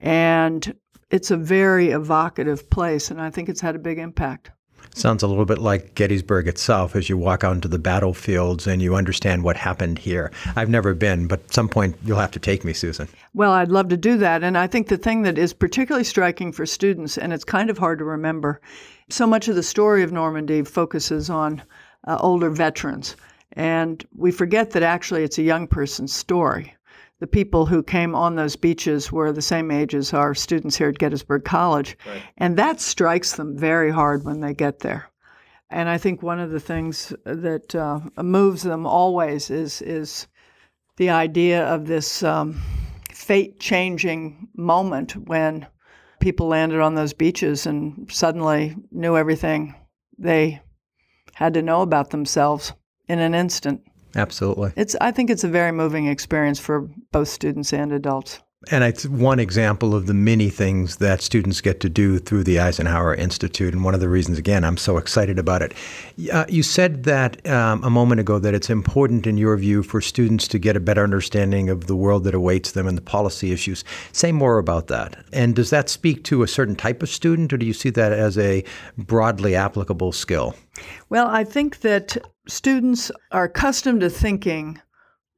And 0.00 0.74
it's 1.10 1.30
a 1.30 1.36
very 1.36 1.90
evocative 1.90 2.68
place, 2.68 3.10
and 3.10 3.20
I 3.20 3.30
think 3.30 3.48
it's 3.48 3.62
had 3.62 3.74
a 3.74 3.78
big 3.78 3.98
impact. 3.98 4.50
Sounds 4.94 5.22
a 5.22 5.26
little 5.26 5.44
bit 5.44 5.58
like 5.58 5.94
Gettysburg 5.94 6.48
itself 6.48 6.96
as 6.96 7.08
you 7.08 7.16
walk 7.16 7.44
out 7.44 7.54
into 7.54 7.68
the 7.68 7.78
battlefields 7.78 8.66
and 8.66 8.82
you 8.82 8.94
understand 8.94 9.44
what 9.44 9.56
happened 9.56 9.98
here. 9.98 10.32
I've 10.56 10.68
never 10.68 10.94
been, 10.94 11.26
but 11.26 11.40
at 11.44 11.54
some 11.54 11.68
point 11.68 11.96
you'll 12.04 12.18
have 12.18 12.30
to 12.32 12.38
take 12.38 12.64
me, 12.64 12.72
Susan. 12.72 13.08
Well, 13.34 13.52
I'd 13.52 13.70
love 13.70 13.88
to 13.88 13.96
do 13.96 14.16
that. 14.18 14.42
And 14.42 14.58
I 14.58 14.66
think 14.66 14.88
the 14.88 14.96
thing 14.96 15.22
that 15.22 15.38
is 15.38 15.52
particularly 15.52 16.04
striking 16.04 16.52
for 16.52 16.66
students, 16.66 17.18
and 17.18 17.32
it's 17.32 17.44
kind 17.44 17.70
of 17.70 17.78
hard 17.78 17.98
to 17.98 18.04
remember, 18.04 18.60
so 19.08 19.26
much 19.26 19.48
of 19.48 19.54
the 19.54 19.62
story 19.62 20.02
of 20.02 20.12
Normandy 20.12 20.62
focuses 20.62 21.30
on 21.30 21.62
uh, 22.06 22.16
older 22.20 22.50
veterans. 22.50 23.16
And 23.52 24.04
we 24.16 24.30
forget 24.30 24.70
that 24.70 24.82
actually 24.82 25.24
it's 25.24 25.38
a 25.38 25.42
young 25.42 25.66
person's 25.66 26.14
story 26.14 26.74
the 27.20 27.26
people 27.26 27.66
who 27.66 27.82
came 27.82 28.14
on 28.14 28.36
those 28.36 28.56
beaches 28.56 29.10
were 29.10 29.32
the 29.32 29.42
same 29.42 29.70
age 29.70 29.94
as 29.94 30.12
our 30.12 30.34
students 30.34 30.76
here 30.76 30.88
at 30.88 30.98
Gettysburg 30.98 31.44
College. 31.44 31.96
Right. 32.06 32.22
And 32.36 32.56
that 32.56 32.80
strikes 32.80 33.36
them 33.36 33.58
very 33.58 33.90
hard 33.90 34.24
when 34.24 34.40
they 34.40 34.54
get 34.54 34.80
there. 34.80 35.10
And 35.70 35.88
I 35.88 35.98
think 35.98 36.22
one 36.22 36.40
of 36.40 36.50
the 36.50 36.60
things 36.60 37.12
that 37.24 37.74
uh, 37.74 38.00
moves 38.22 38.62
them 38.62 38.86
always 38.86 39.50
is, 39.50 39.82
is 39.82 40.28
the 40.96 41.10
idea 41.10 41.64
of 41.66 41.86
this 41.86 42.22
um, 42.22 42.60
fate 43.12 43.60
changing 43.60 44.48
moment 44.56 45.16
when 45.28 45.66
people 46.20 46.48
landed 46.48 46.80
on 46.80 46.94
those 46.94 47.12
beaches 47.12 47.66
and 47.66 48.10
suddenly 48.10 48.76
knew 48.90 49.16
everything 49.16 49.74
they 50.18 50.60
had 51.34 51.54
to 51.54 51.62
know 51.62 51.82
about 51.82 52.10
themselves 52.10 52.72
in 53.06 53.18
an 53.18 53.34
instant. 53.34 53.82
Absolutely. 54.18 54.72
It's 54.76 54.96
I 55.00 55.10
think 55.12 55.30
it's 55.30 55.44
a 55.44 55.48
very 55.48 55.72
moving 55.72 56.06
experience 56.06 56.58
for 56.58 56.88
both 57.12 57.28
students 57.28 57.72
and 57.72 57.92
adults. 57.92 58.40
And 58.72 58.82
it's 58.82 59.06
one 59.06 59.38
example 59.38 59.94
of 59.94 60.06
the 60.06 60.14
many 60.14 60.50
things 60.50 60.96
that 60.96 61.22
students 61.22 61.60
get 61.60 61.78
to 61.78 61.88
do 61.88 62.18
through 62.18 62.42
the 62.42 62.58
Eisenhower 62.58 63.14
Institute. 63.14 63.72
And 63.72 63.84
one 63.84 63.94
of 63.94 64.00
the 64.00 64.08
reasons, 64.08 64.36
again, 64.36 64.64
I'm 64.64 64.76
so 64.76 64.96
excited 64.96 65.38
about 65.38 65.62
it. 65.62 65.74
Uh, 66.32 66.44
you 66.48 66.64
said 66.64 67.04
that 67.04 67.46
um, 67.46 67.84
a 67.84 67.90
moment 67.90 68.20
ago 68.20 68.40
that 68.40 68.54
it's 68.54 68.68
important, 68.68 69.28
in 69.28 69.38
your 69.38 69.56
view, 69.56 69.84
for 69.84 70.00
students 70.00 70.48
to 70.48 70.58
get 70.58 70.74
a 70.74 70.80
better 70.80 71.04
understanding 71.04 71.70
of 71.70 71.86
the 71.86 71.94
world 71.94 72.24
that 72.24 72.34
awaits 72.34 72.72
them 72.72 72.88
and 72.88 72.98
the 72.98 73.02
policy 73.02 73.52
issues. 73.52 73.84
Say 74.10 74.32
more 74.32 74.58
about 74.58 74.88
that. 74.88 75.24
And 75.32 75.54
does 75.54 75.70
that 75.70 75.88
speak 75.88 76.24
to 76.24 76.42
a 76.42 76.48
certain 76.48 76.74
type 76.74 77.00
of 77.00 77.08
student, 77.08 77.52
or 77.52 77.58
do 77.58 77.64
you 77.64 77.72
see 77.72 77.90
that 77.90 78.12
as 78.12 78.36
a 78.36 78.64
broadly 78.96 79.54
applicable 79.54 80.10
skill? 80.10 80.56
Well, 81.10 81.28
I 81.28 81.44
think 81.44 81.80
that 81.80 82.16
students 82.48 83.10
are 83.30 83.44
accustomed 83.44 84.00
to 84.00 84.10
thinking 84.10 84.80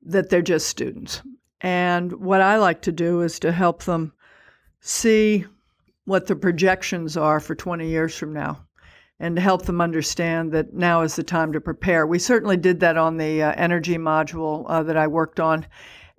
that 0.02 0.30
they're 0.30 0.42
just 0.42 0.68
students 0.68 1.22
and 1.60 2.12
what 2.12 2.40
I 2.40 2.56
like 2.56 2.82
to 2.82 2.92
do 2.92 3.20
is 3.20 3.38
to 3.40 3.52
help 3.52 3.82
them 3.82 4.12
see 4.80 5.44
what 6.04 6.26
the 6.26 6.36
projections 6.36 7.16
are 7.16 7.38
for 7.38 7.54
20 7.54 7.86
years 7.86 8.16
from 8.16 8.32
now 8.32 8.66
and 9.18 9.36
to 9.36 9.42
help 9.42 9.66
them 9.66 9.80
understand 9.80 10.52
that 10.52 10.72
now 10.72 11.02
is 11.02 11.14
the 11.14 11.22
time 11.22 11.52
to 11.52 11.60
prepare. 11.60 12.06
We 12.06 12.18
certainly 12.18 12.56
did 12.56 12.80
that 12.80 12.96
on 12.96 13.18
the 13.18 13.42
uh, 13.42 13.52
energy 13.56 13.98
module 13.98 14.64
uh, 14.68 14.82
that 14.84 14.96
I 14.96 15.06
worked 15.06 15.38
on. 15.38 15.66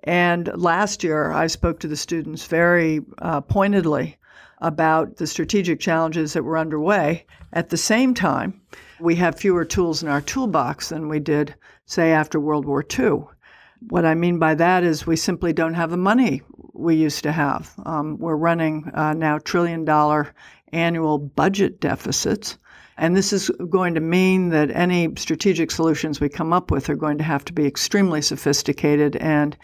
And 0.03 0.51
last 0.55 1.03
year, 1.03 1.31
I 1.31 1.47
spoke 1.47 1.79
to 1.79 1.87
the 1.87 1.95
students 1.95 2.45
very 2.45 3.01
uh, 3.19 3.41
pointedly 3.41 4.17
about 4.61 5.17
the 5.17 5.27
strategic 5.27 5.79
challenges 5.79 6.33
that 6.33 6.43
were 6.43 6.57
underway. 6.57 7.25
At 7.53 7.69
the 7.69 7.77
same 7.77 8.13
time, 8.13 8.61
we 8.99 9.15
have 9.15 9.35
fewer 9.37 9.65
tools 9.65 10.03
in 10.03 10.09
our 10.09 10.21
toolbox 10.21 10.89
than 10.89 11.09
we 11.09 11.19
did, 11.19 11.55
say, 11.85 12.11
after 12.11 12.39
World 12.39 12.65
War 12.65 12.85
II. 12.97 13.23
What 13.89 14.05
I 14.05 14.13
mean 14.13 14.37
by 14.37 14.53
that 14.55 14.83
is 14.83 15.07
we 15.07 15.15
simply 15.15 15.53
don't 15.53 15.73
have 15.73 15.89
the 15.89 15.97
money 15.97 16.43
we 16.73 16.95
used 16.95 17.23
to 17.23 17.31
have. 17.31 17.73
Um, 17.85 18.17
we're 18.19 18.35
running 18.35 18.91
uh, 18.93 19.13
now 19.13 19.39
trillion 19.39 19.85
dollar 19.85 20.33
annual 20.71 21.17
budget 21.17 21.79
deficits. 21.81 22.57
And 22.97 23.17
this 23.17 23.33
is 23.33 23.49
going 23.69 23.95
to 23.95 23.99
mean 23.99 24.49
that 24.49 24.69
any 24.71 25.09
strategic 25.17 25.71
solutions 25.71 26.21
we 26.21 26.29
come 26.29 26.53
up 26.53 26.69
with 26.69 26.89
are 26.89 26.95
going 26.95 27.17
to 27.17 27.23
have 27.23 27.43
to 27.45 27.53
be 27.53 27.65
extremely 27.65 28.21
sophisticated 28.21 29.15
and 29.15 29.57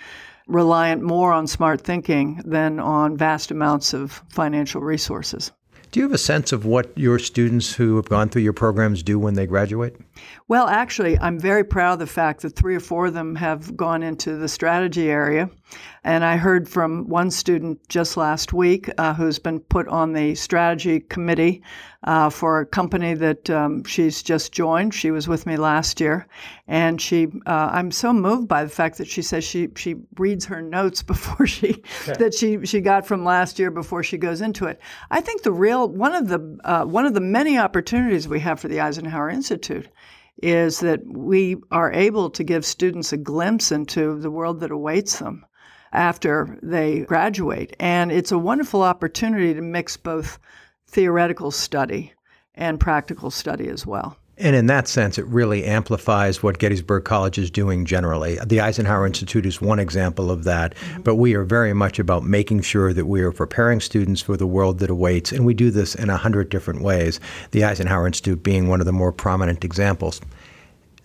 reliant 0.48 1.02
more 1.02 1.32
on 1.32 1.48
smart 1.48 1.82
thinking 1.82 2.42
than 2.46 2.80
on 2.80 3.18
vast 3.18 3.52
amounts 3.52 3.94
of 3.94 4.24
financial 4.30 4.82
resources. 4.82 5.52
Do 5.92 6.02
you 6.02 6.06
have 6.06 6.14
a 6.14 6.18
sense 6.18 6.52
of 6.52 6.66
what 6.66 6.92
your 6.98 7.18
students 7.18 7.74
who 7.74 7.96
have 7.96 8.10
gone 8.10 8.28
through 8.28 8.42
your 8.42 8.54
programs 8.54 9.02
do 9.04 9.18
when 9.18 9.36
they 9.36 9.48
graduate? 9.48 9.96
Well, 10.50 10.68
actually, 10.68 11.18
I'm 11.20 11.40
very 11.40 11.64
proud 11.64 11.94
of 11.94 12.00
the 12.00 12.08
fact 12.08 12.42
that 12.42 12.56
three 12.56 12.76
or 12.76 12.82
four 12.82 13.08
of 13.08 13.14
them 13.14 13.36
have 13.36 13.76
gone 13.78 14.04
into 14.04 14.36
the 14.36 14.50
strategy 14.50 15.10
area. 15.10 15.50
And 16.04 16.24
I 16.24 16.38
heard 16.38 16.70
from 16.70 17.10
one 17.10 17.30
student 17.32 17.90
just 17.90 18.16
last 18.16 18.54
week 18.54 18.90
uh, 18.98 19.14
who's 19.14 19.40
been 19.40 19.60
put 19.60 19.90
on 19.90 20.14
the 20.14 20.36
strategy 20.36 21.02
committee 21.02 21.62
uh, 22.04 22.30
for 22.30 22.62
a 22.62 22.66
company 22.66 23.14
that 23.16 23.50
um, 23.50 23.84
she's 23.84 24.24
just 24.24 24.54
joined. 24.54 24.94
She 24.94 25.12
was 25.12 25.28
with 25.28 25.46
me 25.46 25.58
last 25.58 26.00
year, 26.00 26.28
and 26.68 27.02
she 27.02 27.28
uh, 27.46 27.72
I'm 27.74 27.92
so 27.92 28.14
moved 28.14 28.48
by 28.48 28.64
the 28.64 28.70
fact 28.70 28.98
that 29.00 29.08
she 29.08 29.22
says 29.22 29.44
she 29.44 29.68
she 29.76 29.96
reads 30.18 30.46
her 30.46 30.62
notes 30.62 31.04
before 31.14 31.46
she 31.46 31.84
that 32.06 32.34
she 32.34 32.66
she 32.66 32.80
got 32.80 33.06
from 33.06 33.26
last 33.26 33.60
year 33.60 33.72
before 33.72 34.04
she 34.04 34.18
goes 34.18 34.40
into 34.40 34.66
it. 34.68 34.80
I 35.12 35.20
think 35.20 35.42
the 35.42 35.52
real 35.52 35.90
one 35.90 36.16
of 36.16 36.30
the 36.30 36.58
uh, 36.64 36.86
one 36.86 37.06
of 37.06 37.16
the 37.16 37.22
many 37.22 37.58
opportunities 37.58 38.28
we 38.28 38.40
have 38.40 38.62
for 38.62 38.70
the 38.70 38.80
Eisenhower 38.80 39.30
Institute 39.30 39.90
is 40.42 40.80
that 40.82 41.02
we 41.06 41.58
are 41.72 41.92
able 41.92 42.30
to 42.30 42.44
give 42.44 42.64
students 42.64 43.12
a 43.12 43.18
glimpse 43.18 43.72
into 43.72 44.20
the 44.20 44.30
world 44.30 44.60
that 44.60 44.72
awaits 44.72 45.18
them 45.20 45.44
after 45.94 46.58
they 46.62 47.02
graduate. 47.02 47.76
And 47.80 48.12
it's 48.12 48.32
a 48.32 48.38
wonderful 48.38 48.84
opportunity 48.84 49.54
to 49.54 49.62
mix 49.62 49.98
both 49.98 50.40
theoretical 50.88 51.52
study 51.52 52.14
and 52.56 52.80
practical 52.80 53.32
study 53.32 53.68
as 53.70 53.86
well. 53.86 54.18
And 54.40 54.56
in 54.56 54.68
that 54.68 54.88
sense, 54.88 55.18
it 55.18 55.26
really 55.26 55.66
amplifies 55.66 56.44
what 56.44 56.60
Gettysburg 56.60 57.06
College 57.06 57.40
is 57.40 57.50
doing 57.50 57.86
generally. 57.86 58.38
The 58.46 58.62
Eisenhower 58.62 59.08
Institute 59.08 59.48
is 59.48 59.60
one 59.60 59.80
example 59.80 60.30
of 60.30 60.44
that, 60.44 60.76
mm-hmm. 60.76 61.02
but 61.02 61.16
we 61.16 61.34
are 61.34 61.44
very 61.44 61.74
much 61.74 61.98
about 61.98 62.24
making 62.24 62.62
sure 62.62 62.94
that 62.94 63.08
we 63.08 63.22
are 63.22 63.32
preparing 63.32 63.80
students 63.80 64.22
for 64.22 64.38
the 64.38 64.46
world 64.46 64.78
that 64.80 64.92
awaits, 64.92 65.32
and 65.32 65.44
we 65.44 65.56
do 65.56 65.72
this 65.72 65.96
in 65.96 66.12
a 66.12 66.18
hundred 66.18 66.50
different 66.50 66.82
ways, 66.82 67.20
the 67.50 67.64
Eisenhower 67.64 68.06
Institute 68.06 68.44
being 68.44 68.68
one 68.68 68.80
of 68.80 68.86
the 68.86 68.94
more 68.94 69.12
prominent 69.12 69.64
examples. 69.64 70.22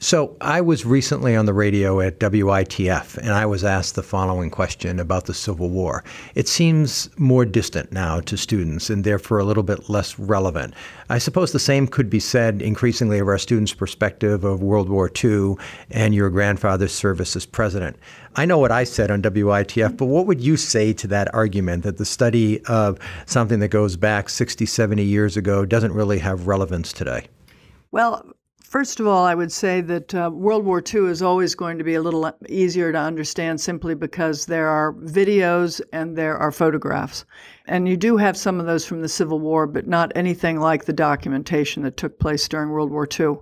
So 0.03 0.37
I 0.41 0.61
was 0.63 0.85
recently 0.85 1.37
on 1.37 1.47
the 1.47 1.55
radio 1.55 2.01
at 2.01 2.19
WITF, 2.19 3.19
and 3.19 3.31
I 3.31 3.47
was 3.47 3.63
asked 3.63 3.95
the 3.95 4.03
following 4.03 4.51
question 4.51 4.99
about 4.99 5.27
the 5.27 5.33
Civil 5.33 5.71
War. 5.71 6.03
It 6.35 6.49
seems 6.49 7.09
more 7.19 7.45
distant 7.45 7.93
now 7.93 8.19
to 8.23 8.37
students 8.37 8.91
and 8.91 9.05
therefore 9.05 9.39
a 9.39 9.45
little 9.45 9.63
bit 9.63 9.89
less 9.89 10.19
relevant. 10.19 10.75
I 11.09 11.19
suppose 11.19 11.53
the 11.53 11.61
same 11.61 11.87
could 11.87 12.11
be 12.11 12.19
said 12.19 12.63
increasingly 12.63 13.21
of 13.21 13.29
our 13.29 13.39
students' 13.39 13.75
perspective 13.75 14.43
of 14.43 14.61
World 14.61 14.89
War 14.89 15.09
II 15.23 15.55
and 15.93 16.17
your 16.17 16.31
grandfather's 16.31 16.93
service 16.93 17.37
as 17.37 17.47
president. 17.47 17.97
I 18.35 18.45
know 18.45 18.59
what 18.59 18.73
I 18.73 18.83
said 18.83 19.09
on 19.13 19.23
WITF, 19.23 19.97
but 19.97 20.07
what 20.07 20.27
would 20.27 20.41
you 20.41 20.57
say 20.57 20.93
to 20.95 21.07
that 21.07 21.33
argument 21.33 21.85
that 21.85 21.99
the 21.99 22.05
study 22.05 22.61
of 22.65 22.99
something 23.27 23.61
that 23.61 23.69
goes 23.69 23.97
back 23.97 24.31
60, 24.31 24.67
70 24.67 25.05
years 25.05 25.37
ago 25.37 25.65
doesn't 25.65 25.93
really 25.93 26.19
have 26.19 26.49
relevance 26.49 26.93
today? 26.93 27.29
Well, 27.93 28.35
First 28.73 29.01
of 29.01 29.07
all, 29.07 29.27
I 29.27 29.35
would 29.35 29.53
say 29.53 29.83
that 29.83 30.15
uh, 30.15 30.31
World 30.33 30.65
War 30.65 30.83
II 30.83 31.03
is 31.03 31.21
always 31.21 31.55
going 31.55 31.77
to 31.77 31.85
be 31.85 31.93
a 31.93 32.01
little 32.01 32.33
easier 32.49 32.91
to 32.91 32.99
understand 32.99 33.61
simply 33.61 33.95
because 33.95 34.47
there 34.47 34.67
are 34.67 34.95
videos 34.95 35.83
and 35.93 36.17
there 36.17 36.39
are 36.39 36.51
photographs. 36.51 37.27
And 37.67 37.87
you 37.87 37.99
do 37.99 38.17
have 38.17 38.35
some 38.35 38.59
of 38.59 38.65
those 38.65 38.87
from 38.87 39.03
the 39.03 39.11
Civil 39.11 39.41
War, 39.41 39.67
but 39.67 39.87
not 39.87 40.11
anything 40.15 40.59
like 40.59 40.87
the 40.87 40.95
documentation 40.95 41.83
that 41.83 41.99
took 41.99 42.19
place 42.19 42.49
during 42.49 42.71
World 42.71 42.91
War 42.91 43.07
II. 43.07 43.41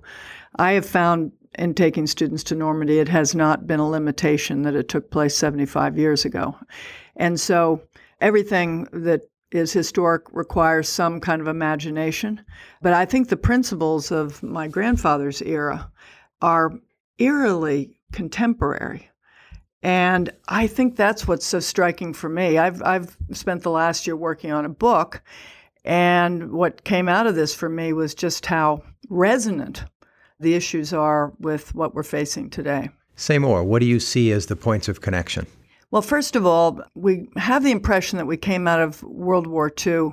I 0.56 0.72
have 0.72 0.84
found 0.84 1.30
in 1.56 1.74
taking 1.74 2.08
students 2.08 2.42
to 2.42 2.56
Normandy, 2.56 2.98
it 2.98 3.08
has 3.08 3.32
not 3.32 3.68
been 3.68 3.78
a 3.78 3.88
limitation 3.88 4.62
that 4.62 4.74
it 4.74 4.88
took 4.88 5.12
place 5.12 5.36
75 5.36 5.96
years 5.96 6.24
ago. 6.24 6.56
And 7.14 7.38
so 7.38 7.82
everything 8.20 8.88
that 8.92 9.20
is 9.52 9.72
historic 9.72 10.22
requires 10.32 10.88
some 10.88 11.20
kind 11.20 11.40
of 11.40 11.48
imagination. 11.48 12.44
But 12.82 12.92
I 12.92 13.04
think 13.04 13.28
the 13.28 13.36
principles 13.36 14.10
of 14.10 14.42
my 14.42 14.68
grandfather's 14.68 15.42
era 15.42 15.90
are 16.40 16.72
eerily 17.18 17.96
contemporary. 18.12 19.10
And 19.82 20.30
I 20.48 20.66
think 20.66 20.96
that's 20.96 21.26
what's 21.26 21.46
so 21.46 21.60
striking 21.60 22.12
for 22.12 22.28
me. 22.28 22.58
I've, 22.58 22.82
I've 22.82 23.16
spent 23.32 23.62
the 23.62 23.70
last 23.70 24.06
year 24.06 24.16
working 24.16 24.52
on 24.52 24.64
a 24.64 24.70
book, 24.70 25.22
and 25.84 26.52
what 26.52 26.84
came 26.84 27.08
out 27.08 27.26
of 27.26 27.34
this 27.34 27.54
for 27.54 27.68
me 27.68 27.94
was 27.94 28.14
just 28.14 28.44
how 28.44 28.82
resonant 29.08 29.84
the 30.38 30.54
issues 30.54 30.92
are 30.92 31.32
with 31.40 31.74
what 31.74 31.94
we're 31.94 32.02
facing 32.02 32.50
today. 32.50 32.90
Say 33.16 33.38
more. 33.38 33.64
What 33.64 33.80
do 33.80 33.86
you 33.86 34.00
see 34.00 34.32
as 34.32 34.46
the 34.46 34.56
points 34.56 34.88
of 34.88 35.00
connection? 35.00 35.46
Well, 35.90 36.02
first 36.02 36.36
of 36.36 36.46
all, 36.46 36.80
we 36.94 37.28
have 37.36 37.64
the 37.64 37.72
impression 37.72 38.18
that 38.18 38.26
we 38.26 38.36
came 38.36 38.68
out 38.68 38.80
of 38.80 39.02
World 39.02 39.46
War 39.46 39.72
II 39.86 40.12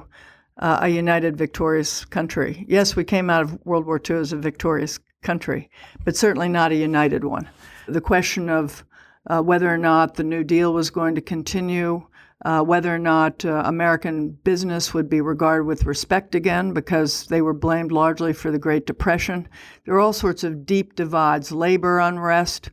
uh, 0.60 0.79
a 0.81 0.88
united, 0.88 1.38
victorious 1.38 2.05
country. 2.05 2.65
Yes, 2.67 2.96
we 2.96 3.03
came 3.03 3.29
out 3.29 3.43
of 3.43 3.65
World 3.65 3.86
War 3.86 4.01
II 4.10 4.17
as 4.17 4.34
a 4.34 4.38
victorious 4.38 5.00
country, 5.22 5.69
but 6.03 6.15
certainly 6.15 6.50
not 6.50 6.72
a 6.72 6.75
united 6.75 7.24
one. 7.24 7.50
The 7.88 8.01
question 8.01 8.50
of 8.50 8.84
uh, 9.27 9.41
whether 9.41 9.72
or 9.72 9.77
not 9.77 10.15
the 10.15 10.24
New 10.24 10.43
Deal 10.43 10.74
was 10.74 10.89
going 10.89 11.15
to 11.15 11.22
continue, 11.22 12.07
uh, 12.46 12.62
whether 12.62 12.93
or 12.93 13.00
not 13.00 13.43
uh, 13.46 13.63
American 13.65 14.29
business 14.29 14.93
would 14.93 15.10
be 15.10 15.22
regarded 15.22 15.65
with 15.65 15.86
respect 15.86 16.34
again 16.34 16.74
because 16.74 17.25
they 17.27 17.41
were 17.41 17.53
blamed 17.53 17.91
largely 17.91 18.34
for 18.34 18.51
the 18.51 18.60
Great 18.60 18.86
Depression. 18.86 19.48
There 19.86 19.96
are 19.96 20.00
all 20.00 20.13
sorts 20.13 20.43
of 20.43 20.65
deep 20.65 20.96
divides, 20.96 21.51
labor 21.51 22.00
unrest, 22.00 22.72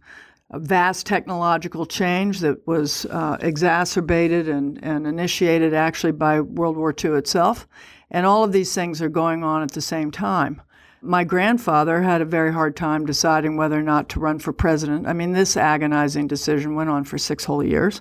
vast 0.58 1.06
technological 1.06 1.86
change 1.86 2.40
that 2.40 2.66
was 2.66 3.06
uh, 3.06 3.36
exacerbated 3.40 4.48
and, 4.48 4.82
and 4.82 5.06
initiated 5.06 5.74
actually 5.74 6.12
by 6.12 6.40
World 6.40 6.76
War 6.76 6.92
II 6.92 7.12
itself. 7.12 7.66
And 8.10 8.26
all 8.26 8.44
of 8.44 8.52
these 8.52 8.74
things 8.74 9.02
are 9.02 9.08
going 9.08 9.42
on 9.42 9.62
at 9.62 9.72
the 9.72 9.80
same 9.80 10.10
time. 10.10 10.62
My 11.02 11.24
grandfather 11.24 12.00
had 12.00 12.22
a 12.22 12.26
very 12.26 12.52
hard 12.52 12.76
time 12.76 13.04
deciding 13.04 13.56
whether 13.56 13.78
or 13.78 13.82
not 13.82 14.08
to 14.10 14.20
run 14.20 14.38
for 14.38 14.52
president. 14.52 15.06
I 15.06 15.12
mean, 15.12 15.32
this 15.32 15.56
agonizing 15.56 16.26
decision 16.26 16.74
went 16.74 16.90
on 16.90 17.04
for 17.04 17.18
six 17.18 17.44
whole 17.44 17.62
years. 17.62 18.00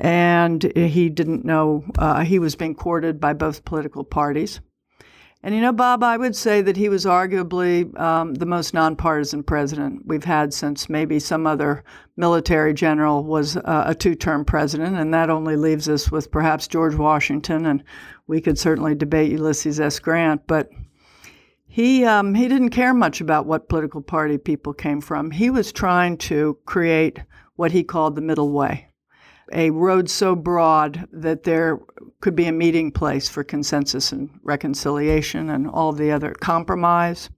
And 0.00 0.62
he 0.74 1.08
didn't 1.08 1.44
know, 1.44 1.84
uh, 1.98 2.24
he 2.24 2.40
was 2.40 2.56
being 2.56 2.74
courted 2.74 3.20
by 3.20 3.34
both 3.34 3.64
political 3.64 4.02
parties. 4.02 4.60
And 5.44 5.54
you 5.54 5.60
know, 5.60 5.72
Bob, 5.74 6.02
I 6.02 6.16
would 6.16 6.34
say 6.34 6.62
that 6.62 6.78
he 6.78 6.88
was 6.88 7.04
arguably 7.04 7.94
um, 8.00 8.32
the 8.32 8.46
most 8.46 8.72
nonpartisan 8.72 9.42
president 9.42 10.06
we've 10.06 10.24
had 10.24 10.54
since 10.54 10.88
maybe 10.88 11.20
some 11.20 11.46
other 11.46 11.84
military 12.16 12.72
general 12.72 13.22
was 13.22 13.58
uh, 13.58 13.84
a 13.86 13.94
two 13.94 14.14
term 14.14 14.46
president. 14.46 14.96
And 14.96 15.12
that 15.12 15.28
only 15.28 15.56
leaves 15.56 15.86
us 15.86 16.10
with 16.10 16.30
perhaps 16.30 16.66
George 16.66 16.94
Washington. 16.94 17.66
And 17.66 17.84
we 18.26 18.40
could 18.40 18.58
certainly 18.58 18.94
debate 18.94 19.32
Ulysses 19.32 19.80
S. 19.80 19.98
Grant. 19.98 20.46
But 20.46 20.70
he, 21.66 22.06
um, 22.06 22.34
he 22.34 22.48
didn't 22.48 22.70
care 22.70 22.94
much 22.94 23.20
about 23.20 23.44
what 23.44 23.68
political 23.68 24.00
party 24.00 24.38
people 24.38 24.72
came 24.72 25.02
from. 25.02 25.30
He 25.30 25.50
was 25.50 25.72
trying 25.72 26.16
to 26.18 26.56
create 26.64 27.18
what 27.56 27.70
he 27.70 27.84
called 27.84 28.14
the 28.14 28.22
middle 28.22 28.50
way. 28.50 28.88
A 29.54 29.70
road 29.70 30.10
so 30.10 30.34
broad 30.34 31.08
that 31.12 31.44
there 31.44 31.78
could 32.20 32.34
be 32.34 32.46
a 32.46 32.52
meeting 32.52 32.90
place 32.90 33.28
for 33.28 33.44
consensus 33.44 34.12
and 34.12 34.28
reconciliation 34.42 35.48
and 35.48 35.68
all 35.68 35.92
the 35.92 36.10
other 36.10 36.32
compromise. 36.32 37.30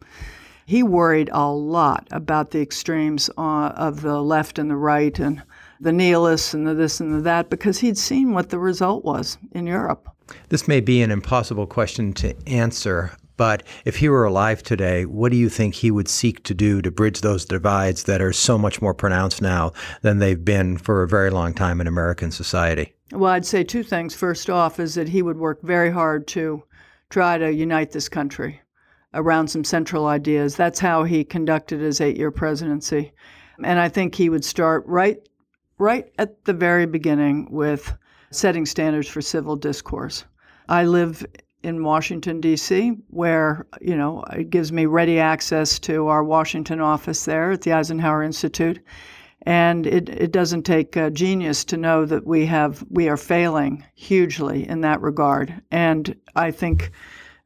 He 0.65 0.83
worried 0.83 1.31
a 1.33 1.49
lot 1.51 2.09
about 2.11 2.51
the 2.51 2.61
extremes 2.61 3.31
uh, 3.39 3.69
of 3.77 4.01
the 4.03 4.21
left 4.21 4.59
and 4.59 4.71
the 4.71 4.77
right 4.77 5.17
and 5.19 5.43
the 5.81 5.93
nihilists 5.93 6.55
and 6.55 6.67
the 6.67 6.75
this 6.75 7.01
and 7.01 7.15
the 7.15 7.21
that 7.21 7.51
because 7.51 7.79
he'd 7.79 7.99
seen 7.99 8.33
what 8.33 8.49
the 8.49 8.59
result 8.59 9.05
was 9.05 9.39
in 9.53 9.67
Europe. 9.67 10.09
This 10.49 10.67
may 10.67 10.81
be 10.81 11.03
an 11.03 11.11
impossible 11.11 11.67
question 11.67 12.13
to 12.15 12.35
answer, 12.49 13.13
but 13.37 13.63
if 13.85 13.97
he 13.97 14.09
were 14.09 14.25
alive 14.25 14.63
today, 14.63 15.05
what 15.05 15.31
do 15.31 15.39
you 15.39 15.49
think 15.49 15.75
he 15.75 15.91
would 15.91 16.09
seek 16.09 16.43
to 16.45 16.55
do 16.55 16.81
to 16.83 16.91
bridge 16.91 17.21
those 17.21 17.45
divides 17.45 18.05
that 18.05 18.23
are 18.23 18.33
so 18.33 18.57
much 18.57 18.81
more 18.81 18.95
pronounced 18.95 19.43
now 19.43 19.73
than 20.03 20.19
they've 20.19 20.45
been 20.45 20.79
for 20.79 21.03
a 21.03 21.09
very 21.09 21.31
long 21.31 21.55
time 21.55 21.81
in 21.81 21.87
American 21.87 22.31
society? 22.31 22.95
Well, 23.13 23.33
I'd 23.33 23.47
say 23.47 23.63
two 23.63 23.83
things. 23.83 24.15
First 24.15 24.51
off, 24.51 24.81
is 24.81 24.95
that 24.95 25.09
he 25.09 25.23
would 25.23 25.39
work 25.39 25.63
very 25.63 25.91
hard 25.91 26.27
to 26.29 26.63
try 27.11 27.39
to 27.39 27.53
unite 27.53 27.93
this 27.93 28.09
country 28.09 28.61
around 29.15 29.49
some 29.49 29.65
central 29.65 30.07
ideas. 30.07 30.57
That's 30.57 30.81
how 30.81 31.05
he 31.05 31.25
conducted 31.25 31.81
his 31.81 32.01
eight 32.01 32.17
year 32.17 32.31
presidency. 32.31 33.13
And 33.63 33.79
I 33.79 33.89
think 33.89 34.15
he 34.15 34.29
would 34.29 34.45
start 34.45 34.85
right 34.87 35.19
right 35.79 36.07
at 36.19 36.45
the 36.45 36.53
very 36.53 36.87
beginning 36.87 37.49
with 37.51 37.95
setting 38.31 38.67
standards 38.67 39.09
for 39.09 39.21
civil 39.21 39.57
discourse. 39.57 40.25
I 40.69 40.85
live 40.85 41.25
in 41.67 41.83
Washington, 41.83 42.41
D.C., 42.41 42.93
where, 43.09 43.67
you 43.81 43.97
know, 43.97 44.23
it 44.33 44.51
gives 44.51 44.71
me 44.71 44.87
ready 44.87 45.19
access 45.19 45.79
to 45.81 46.07
our 46.07 46.23
Washington 46.23 46.81
office 46.81 47.25
there 47.25 47.51
at 47.51 47.63
the 47.63 47.73
Eisenhower 47.73 48.23
Institute. 48.23 48.79
And 49.43 49.87
it, 49.87 50.09
it 50.09 50.33
doesn't 50.33 50.63
take 50.63 50.97
a 50.97 51.11
genius 51.11 51.65
to 51.67 51.77
know 51.77 52.05
that 52.05 52.27
we 52.27 52.47
have 52.47 52.85
we 52.89 53.09
are 53.09 53.17
failing 53.17 53.85
hugely 53.95 54.69
in 54.69 54.81
that 54.81 55.01
regard. 55.01 55.61
And 55.71 56.17
I 56.35 56.51
think 56.51 56.93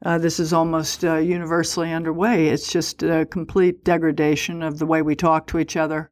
uh, 0.05 0.19
this 0.19 0.39
is 0.39 0.53
almost 0.53 1.05
uh, 1.05 1.17
universally 1.17 1.93
underway. 1.93 2.49
It's 2.49 2.73
just 2.73 3.03
a 3.03 3.27
complete 3.27 3.85
degradation 3.85 4.63
of 4.63 4.79
the 4.79 4.87
way 4.87 5.03
we 5.03 5.15
talk 5.15 5.47
to 5.49 5.59
each 5.59 5.77
other, 5.77 6.11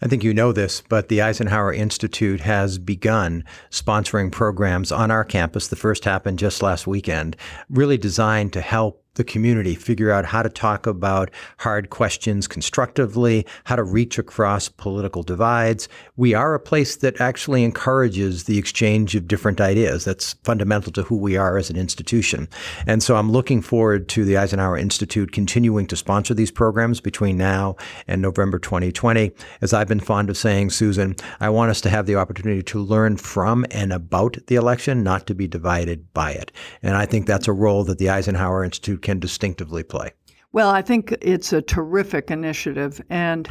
I 0.00 0.06
think 0.06 0.22
you 0.22 0.32
know 0.32 0.52
this, 0.52 0.80
but 0.88 1.08
the 1.08 1.20
Eisenhower 1.20 1.72
Institute 1.72 2.40
has 2.40 2.78
begun 2.78 3.44
sponsoring 3.70 4.30
programs 4.30 4.92
on 4.92 5.10
our 5.10 5.24
campus. 5.24 5.66
The 5.66 5.76
first 5.76 6.04
happened 6.04 6.38
just 6.38 6.62
last 6.62 6.86
weekend, 6.86 7.36
really 7.68 7.98
designed 7.98 8.52
to 8.52 8.60
help 8.60 9.04
the 9.18 9.24
community 9.24 9.74
figure 9.74 10.10
out 10.10 10.24
how 10.24 10.42
to 10.42 10.48
talk 10.48 10.86
about 10.86 11.30
hard 11.58 11.90
questions 11.90 12.48
constructively, 12.48 13.44
how 13.64 13.76
to 13.76 13.82
reach 13.82 14.18
across 14.18 14.70
political 14.70 15.22
divides. 15.22 15.88
We 16.16 16.32
are 16.32 16.54
a 16.54 16.60
place 16.60 16.96
that 16.96 17.20
actually 17.20 17.64
encourages 17.64 18.44
the 18.44 18.56
exchange 18.56 19.14
of 19.14 19.28
different 19.28 19.60
ideas. 19.60 20.06
That's 20.06 20.34
fundamental 20.44 20.92
to 20.92 21.02
who 21.02 21.16
we 21.16 21.36
are 21.36 21.58
as 21.58 21.68
an 21.68 21.76
institution. 21.76 22.48
And 22.86 23.02
so 23.02 23.16
I'm 23.16 23.30
looking 23.30 23.60
forward 23.60 24.08
to 24.10 24.24
the 24.24 24.38
Eisenhower 24.38 24.78
Institute 24.78 25.32
continuing 25.32 25.86
to 25.88 25.96
sponsor 25.96 26.32
these 26.32 26.52
programs 26.52 27.00
between 27.00 27.36
now 27.36 27.76
and 28.06 28.22
November 28.22 28.58
2020. 28.58 29.32
As 29.60 29.74
I've 29.74 29.88
been 29.88 30.00
fond 30.00 30.30
of 30.30 30.36
saying, 30.36 30.70
Susan, 30.70 31.16
I 31.40 31.50
want 31.50 31.70
us 31.70 31.80
to 31.82 31.90
have 31.90 32.06
the 32.06 32.14
opportunity 32.14 32.62
to 32.62 32.80
learn 32.80 33.16
from 33.16 33.66
and 33.72 33.92
about 33.92 34.36
the 34.46 34.54
election, 34.54 35.02
not 35.02 35.26
to 35.26 35.34
be 35.34 35.48
divided 35.48 36.14
by 36.14 36.30
it. 36.30 36.52
And 36.82 36.94
I 36.94 37.04
think 37.04 37.26
that's 37.26 37.48
a 37.48 37.52
role 37.52 37.82
that 37.84 37.98
the 37.98 38.10
Eisenhower 38.10 38.62
Institute 38.62 39.02
can 39.08 39.18
distinctively 39.18 39.82
play? 39.82 40.12
Well, 40.52 40.68
I 40.68 40.82
think 40.82 41.16
it's 41.22 41.54
a 41.54 41.62
terrific 41.62 42.30
initiative. 42.30 43.00
And 43.08 43.48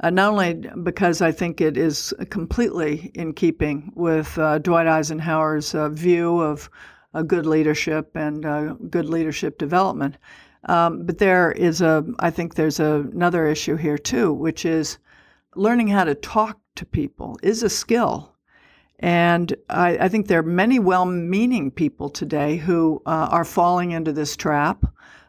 uh, 0.00 0.10
not 0.10 0.32
only 0.32 0.68
because 0.82 1.22
I 1.22 1.32
think 1.32 1.62
it 1.62 1.78
is 1.78 2.12
completely 2.28 3.10
in 3.14 3.32
keeping 3.32 3.90
with 3.94 4.38
uh, 4.38 4.58
Dwight 4.58 4.86
Eisenhower's 4.86 5.74
uh, 5.74 5.88
view 5.88 6.40
of 6.40 6.68
good 7.26 7.46
leadership 7.46 8.10
and 8.14 8.44
uh, 8.44 8.74
good 8.90 9.06
leadership 9.06 9.56
development, 9.56 10.18
um, 10.64 11.06
but 11.06 11.16
there 11.16 11.52
is 11.52 11.80
a, 11.80 12.04
I 12.18 12.30
think 12.30 12.54
there's 12.54 12.78
a, 12.78 13.08
another 13.12 13.48
issue 13.48 13.76
here 13.76 13.98
too, 13.98 14.32
which 14.32 14.66
is 14.66 14.98
learning 15.56 15.88
how 15.88 16.04
to 16.04 16.14
talk 16.14 16.60
to 16.76 16.84
people 16.84 17.38
is 17.42 17.62
a 17.62 17.70
skill. 17.70 18.36
And 19.00 19.54
I, 19.68 19.96
I, 19.98 20.08
think 20.08 20.26
there 20.26 20.40
are 20.40 20.42
many 20.42 20.80
well 20.80 21.04
meaning 21.04 21.70
people 21.70 22.10
today 22.10 22.56
who 22.56 23.00
uh, 23.06 23.28
are 23.30 23.44
falling 23.44 23.92
into 23.92 24.12
this 24.12 24.36
trap 24.36 24.84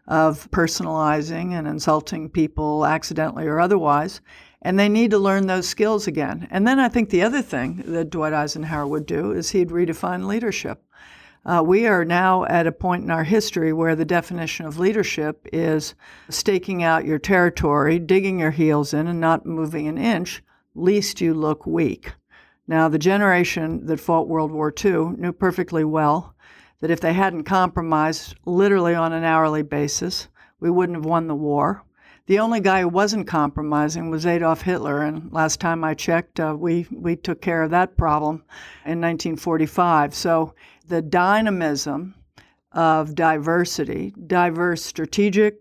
of 0.08 0.50
personalizing 0.50 1.52
and 1.52 1.68
insulting 1.68 2.30
people 2.30 2.86
accidentally 2.86 3.46
or 3.46 3.60
otherwise. 3.60 4.22
And 4.64 4.78
they 4.78 4.90
need 4.90 5.12
to 5.12 5.20
learn 5.20 5.46
those 5.46 5.70
skills 5.70 6.08
again. 6.08 6.48
And 6.50 6.68
then 6.68 6.80
I 6.80 6.90
think 6.90 7.10
the 7.10 7.22
other 7.22 7.44
thing 7.44 7.84
that 7.86 8.10
Dwight 8.10 8.34
Eisenhower 8.34 8.88
would 8.88 9.06
do 9.06 9.32
is 9.32 9.52
he'd 9.52 9.70
redefine 9.70 10.26
leadership. 10.26 10.84
Uh, 11.46 11.64
we 11.66 11.88
are 11.88 12.04
now 12.04 12.44
at 12.46 12.68
a 12.68 12.72
point 12.72 13.04
in 13.04 13.12
our 13.12 13.24
history 13.24 13.72
where 13.72 13.96
the 13.96 14.04
definition 14.04 14.66
of 14.66 14.78
leadership 14.78 15.48
is 15.54 15.96
staking 16.30 16.84
out 16.84 17.06
your 17.06 17.20
territory, 17.20 17.98
digging 18.00 18.40
your 18.40 18.52
heels 18.52 18.94
in, 18.94 19.08
and 19.08 19.22
not 19.22 19.46
moving 19.46 19.88
an 19.88 19.98
inch, 19.98 20.44
least 20.76 21.22
you 21.22 21.34
look 21.34 21.66
weak. 21.66 22.12
Now, 22.70 22.88
the 22.88 23.00
generation 23.00 23.88
that 23.88 24.00
fought 24.00 24.28
World 24.28 24.52
War 24.52 24.72
II 24.72 25.16
knew 25.18 25.32
perfectly 25.32 25.84
well 25.84 26.36
that 26.82 26.92
if 26.92 27.02
they 27.02 27.14
hadn't 27.14 27.46
compromised 27.46 28.36
literally 28.46 28.94
on 28.94 29.12
an 29.12 29.24
hourly 29.24 29.64
basis, 29.64 30.28
we 30.60 30.70
wouldn't 30.70 30.96
have 30.96 31.06
won 31.06 31.26
the 31.26 31.34
war. 31.34 31.82
The 32.28 32.38
only 32.38 32.60
guy 32.60 32.82
who 32.82 32.88
wasn't 32.88 33.26
compromising 33.26 34.12
was 34.12 34.28
Adolf 34.28 34.62
Hitler, 34.62 35.02
and 35.02 35.34
last 35.34 35.60
time 35.60 35.84
I 35.84 35.96
checked, 35.96 36.40
uh, 36.40 36.56
we 36.56 36.86
we 36.92 37.16
took 37.16 37.42
care 37.42 37.64
of 37.64 37.72
that 37.72 37.98
problem 37.98 38.44
in 38.86 39.02
1945. 39.02 40.14
So 40.14 40.54
the 40.88 41.02
dynamism 41.02 42.14
of 42.74 43.16
diversity, 43.16 44.14
diverse 44.28 44.86
strategic 44.86 45.56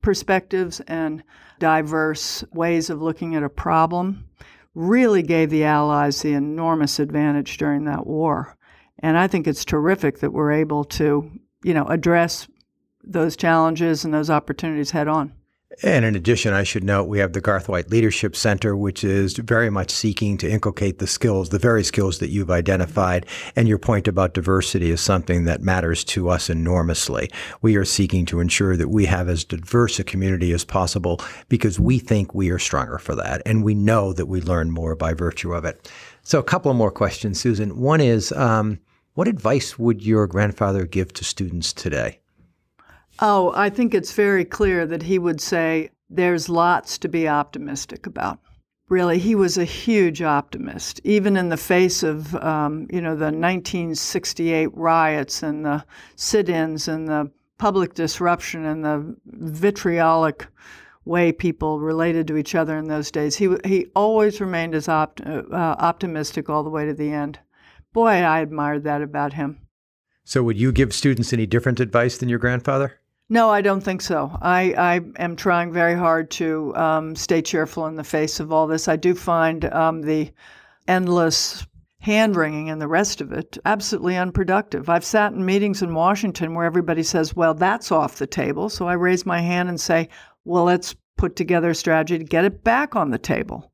perspectives, 0.00 0.80
and 0.88 1.22
diverse 1.58 2.42
ways 2.54 2.88
of 2.88 3.02
looking 3.02 3.34
at 3.34 3.42
a 3.42 3.50
problem 3.50 4.24
really 4.74 5.22
gave 5.22 5.50
the 5.50 5.64
Allies 5.64 6.22
the 6.22 6.32
enormous 6.32 6.98
advantage 6.98 7.56
during 7.56 7.84
that 7.84 8.06
war. 8.06 8.56
And 8.98 9.18
I 9.18 9.28
think 9.28 9.46
it's 9.46 9.64
terrific 9.64 10.20
that 10.20 10.32
we're 10.32 10.52
able 10.52 10.84
to, 10.84 11.30
you 11.62 11.74
know, 11.74 11.84
address 11.86 12.48
those 13.02 13.36
challenges 13.36 14.04
and 14.04 14.12
those 14.12 14.30
opportunities 14.30 14.90
head 14.92 15.08
on. 15.08 15.34
And 15.82 16.04
in 16.04 16.14
addition, 16.14 16.52
I 16.52 16.62
should 16.62 16.84
note 16.84 17.04
we 17.04 17.18
have 17.18 17.32
the 17.32 17.42
Garthwaite 17.42 17.90
Leadership 17.90 18.36
Center, 18.36 18.76
which 18.76 19.02
is 19.02 19.36
very 19.36 19.70
much 19.70 19.90
seeking 19.90 20.36
to 20.38 20.50
inculcate 20.50 20.98
the 20.98 21.06
skills, 21.06 21.48
the 21.48 21.58
very 21.58 21.82
skills 21.82 22.18
that 22.18 22.30
you've 22.30 22.50
identified. 22.50 23.26
And 23.56 23.66
your 23.66 23.78
point 23.78 24.06
about 24.06 24.34
diversity 24.34 24.90
is 24.90 25.00
something 25.00 25.44
that 25.44 25.62
matters 25.62 26.04
to 26.04 26.28
us 26.28 26.48
enormously. 26.48 27.30
We 27.62 27.76
are 27.76 27.84
seeking 27.84 28.26
to 28.26 28.40
ensure 28.40 28.76
that 28.76 28.88
we 28.88 29.06
have 29.06 29.28
as 29.28 29.44
diverse 29.44 29.98
a 29.98 30.04
community 30.04 30.52
as 30.52 30.64
possible 30.64 31.20
because 31.48 31.80
we 31.80 31.98
think 31.98 32.34
we 32.34 32.50
are 32.50 32.58
stronger 32.58 32.98
for 32.98 33.14
that. 33.16 33.42
And 33.44 33.64
we 33.64 33.74
know 33.74 34.12
that 34.12 34.26
we 34.26 34.40
learn 34.40 34.70
more 34.70 34.94
by 34.94 35.14
virtue 35.14 35.54
of 35.54 35.64
it. 35.64 35.90
So, 36.22 36.38
a 36.38 36.44
couple 36.44 36.72
more 36.72 36.90
questions, 36.90 37.40
Susan. 37.40 37.78
One 37.78 38.00
is 38.00 38.32
um, 38.32 38.78
what 39.14 39.28
advice 39.28 39.78
would 39.78 40.02
your 40.02 40.26
grandfather 40.26 40.86
give 40.86 41.12
to 41.14 41.24
students 41.24 41.72
today? 41.72 42.20
Oh, 43.20 43.52
I 43.54 43.70
think 43.70 43.94
it's 43.94 44.12
very 44.12 44.44
clear 44.44 44.86
that 44.86 45.02
he 45.02 45.18
would 45.18 45.40
say 45.40 45.90
there's 46.10 46.48
lots 46.48 46.98
to 46.98 47.08
be 47.08 47.28
optimistic 47.28 48.06
about. 48.06 48.38
Really, 48.88 49.18
he 49.18 49.34
was 49.34 49.56
a 49.56 49.64
huge 49.64 50.20
optimist, 50.20 51.00
even 51.04 51.36
in 51.36 51.48
the 51.48 51.56
face 51.56 52.02
of, 52.02 52.34
um, 52.36 52.86
you 52.92 53.00
know, 53.00 53.16
the 53.16 53.26
1968 53.26 54.68
riots 54.74 55.42
and 55.42 55.64
the 55.64 55.84
sit-ins 56.16 56.86
and 56.86 57.08
the 57.08 57.30
public 57.58 57.94
disruption 57.94 58.64
and 58.66 58.84
the 58.84 59.16
vitriolic 59.26 60.46
way 61.04 61.32
people 61.32 61.80
related 61.80 62.26
to 62.28 62.36
each 62.36 62.54
other 62.54 62.76
in 62.76 62.88
those 62.88 63.10
days. 63.10 63.36
He 63.36 63.48
he 63.64 63.86
always 63.94 64.40
remained 64.40 64.74
as 64.74 64.88
opt, 64.88 65.20
uh, 65.20 65.42
optimistic 65.52 66.50
all 66.50 66.62
the 66.62 66.70
way 66.70 66.84
to 66.86 66.94
the 66.94 67.10
end. 67.10 67.38
Boy, 67.92 68.10
I 68.10 68.40
admired 68.40 68.84
that 68.84 69.02
about 69.02 69.34
him. 69.34 69.60
So, 70.24 70.42
would 70.42 70.58
you 70.58 70.72
give 70.72 70.92
students 70.92 71.32
any 71.32 71.46
different 71.46 71.80
advice 71.80 72.18
than 72.18 72.28
your 72.28 72.38
grandfather? 72.38 73.00
No, 73.30 73.48
I 73.48 73.62
don't 73.62 73.80
think 73.80 74.02
so. 74.02 74.36
I, 74.42 74.74
I 74.76 75.00
am 75.22 75.34
trying 75.34 75.72
very 75.72 75.94
hard 75.94 76.30
to 76.32 76.76
um, 76.76 77.16
stay 77.16 77.40
cheerful 77.40 77.86
in 77.86 77.94
the 77.94 78.04
face 78.04 78.38
of 78.38 78.52
all 78.52 78.66
this. 78.66 78.86
I 78.86 78.96
do 78.96 79.14
find 79.14 79.64
um, 79.66 80.02
the 80.02 80.30
endless 80.86 81.66
hand 82.00 82.36
wringing 82.36 82.68
and 82.68 82.82
the 82.82 82.86
rest 82.86 83.22
of 83.22 83.32
it 83.32 83.56
absolutely 83.64 84.14
unproductive. 84.14 84.90
I've 84.90 85.06
sat 85.06 85.32
in 85.32 85.46
meetings 85.46 85.80
in 85.80 85.94
Washington 85.94 86.52
where 86.52 86.66
everybody 86.66 87.02
says, 87.02 87.34
well, 87.34 87.54
that's 87.54 87.90
off 87.90 88.18
the 88.18 88.26
table. 88.26 88.68
So 88.68 88.86
I 88.86 88.92
raise 88.92 89.24
my 89.24 89.40
hand 89.40 89.70
and 89.70 89.80
say, 89.80 90.10
well, 90.44 90.64
let's 90.64 90.94
put 91.16 91.34
together 91.34 91.70
a 91.70 91.74
strategy 91.74 92.18
to 92.18 92.24
get 92.24 92.44
it 92.44 92.62
back 92.62 92.94
on 92.94 93.10
the 93.10 93.18
table. 93.18 93.72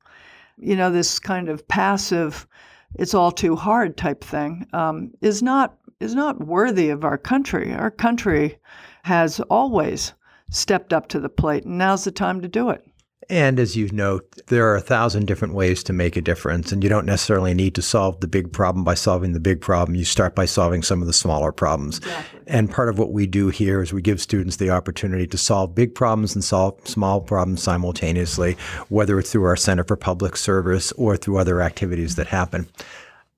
You 0.58 0.76
know, 0.76 0.92
this 0.92 1.18
kind 1.18 1.48
of 1.48 1.66
passive, 1.66 2.46
it's 2.94 3.14
all 3.14 3.32
too 3.32 3.56
hard 3.56 3.96
type 3.96 4.22
thing 4.22 4.64
um, 4.72 5.10
is 5.20 5.42
not 5.42 5.76
is 6.00 6.14
not 6.14 6.46
worthy 6.46 6.88
of 6.88 7.04
our 7.04 7.18
country. 7.18 7.72
Our 7.72 7.90
country 7.90 8.58
has 9.04 9.38
always 9.40 10.14
stepped 10.50 10.92
up 10.92 11.08
to 11.08 11.20
the 11.20 11.28
plate, 11.28 11.64
and 11.64 11.78
now's 11.78 12.04
the 12.04 12.10
time 12.10 12.40
to 12.40 12.48
do 12.48 12.70
it. 12.70 12.84
And 13.28 13.60
as 13.60 13.76
you 13.76 13.88
note, 13.92 14.42
there 14.48 14.68
are 14.68 14.74
a 14.74 14.80
thousand 14.80 15.26
different 15.26 15.54
ways 15.54 15.84
to 15.84 15.92
make 15.92 16.16
a 16.16 16.20
difference, 16.20 16.72
and 16.72 16.82
you 16.82 16.90
don't 16.90 17.06
necessarily 17.06 17.54
need 17.54 17.76
to 17.76 17.82
solve 17.82 18.18
the 18.18 18.26
big 18.26 18.52
problem 18.52 18.82
by 18.82 18.94
solving 18.94 19.34
the 19.34 19.40
big 19.40 19.60
problem. 19.60 19.94
You 19.94 20.04
start 20.04 20.34
by 20.34 20.46
solving 20.46 20.82
some 20.82 21.00
of 21.00 21.06
the 21.06 21.12
smaller 21.12 21.52
problems. 21.52 21.98
Exactly. 21.98 22.40
And 22.48 22.68
part 22.68 22.88
of 22.88 22.98
what 22.98 23.12
we 23.12 23.28
do 23.28 23.48
here 23.48 23.82
is 23.82 23.92
we 23.92 24.02
give 24.02 24.20
students 24.20 24.56
the 24.56 24.70
opportunity 24.70 25.28
to 25.28 25.38
solve 25.38 25.76
big 25.76 25.94
problems 25.94 26.34
and 26.34 26.42
solve 26.42 26.80
small 26.88 27.20
problems 27.20 27.62
simultaneously, 27.62 28.56
whether 28.88 29.16
it's 29.20 29.30
through 29.30 29.44
our 29.44 29.56
Center 29.56 29.84
for 29.84 29.96
Public 29.96 30.36
Service 30.36 30.90
or 30.92 31.16
through 31.16 31.38
other 31.38 31.60
activities 31.62 32.16
that 32.16 32.26
happen. 32.26 32.68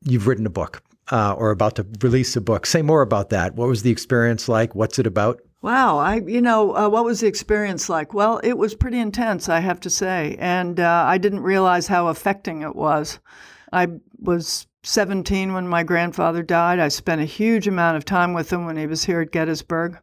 You've 0.05 0.27
written 0.27 0.47
a 0.47 0.51
book 0.51 0.83
uh, 1.11 1.35
or 1.35 1.51
about 1.51 1.77
to 1.77 1.87
release 2.01 2.37
a 2.37 2.41
book. 2.41 2.67
Say 2.67 2.83
more 2.83 3.03
about 3.03 3.31
that. 3.31 3.55
What 3.55 3.69
was 3.69 3.83
the 3.83 3.91
experience 3.91 4.49
like? 4.49 4.75
What's 4.75 4.99
it 4.99 5.07
about? 5.07 5.41
Wow, 5.63 5.99
I 5.99 6.17
you 6.17 6.43
know 6.43 6.77
uh, 6.77 6.89
what 6.89 7.05
was 7.05 7.21
the 7.21 7.29
experience 7.29 7.89
like? 7.89 8.13
Well, 8.13 8.41
it 8.43 8.59
was 8.59 8.75
pretty 8.75 8.99
intense, 8.99 9.49
I 9.49 9.61
have 9.61 9.79
to 9.81 9.91
say, 9.91 10.37
and 10.41 10.81
uh, 10.81 11.05
I 11.07 11.19
didn't 11.19 11.41
realize 11.41 11.87
how 11.87 12.09
affecting 12.09 12.63
it 12.63 12.75
was. 12.75 13.21
I 13.73 13.87
was 14.19 14.67
17 14.83 15.53
when 15.53 15.69
my 15.69 15.85
grandfather 15.85 16.43
died. 16.43 16.81
I 16.81 16.89
spent 16.89 17.21
a 17.21 17.27
huge 17.27 17.69
amount 17.69 17.97
of 17.97 18.05
time 18.05 18.35
with 18.35 18.53
him 18.53 18.67
when 18.67 18.77
he 18.77 18.89
was 18.89 19.05
here 19.05 19.21
at 19.21 19.31
Gettysburg, 19.31 19.99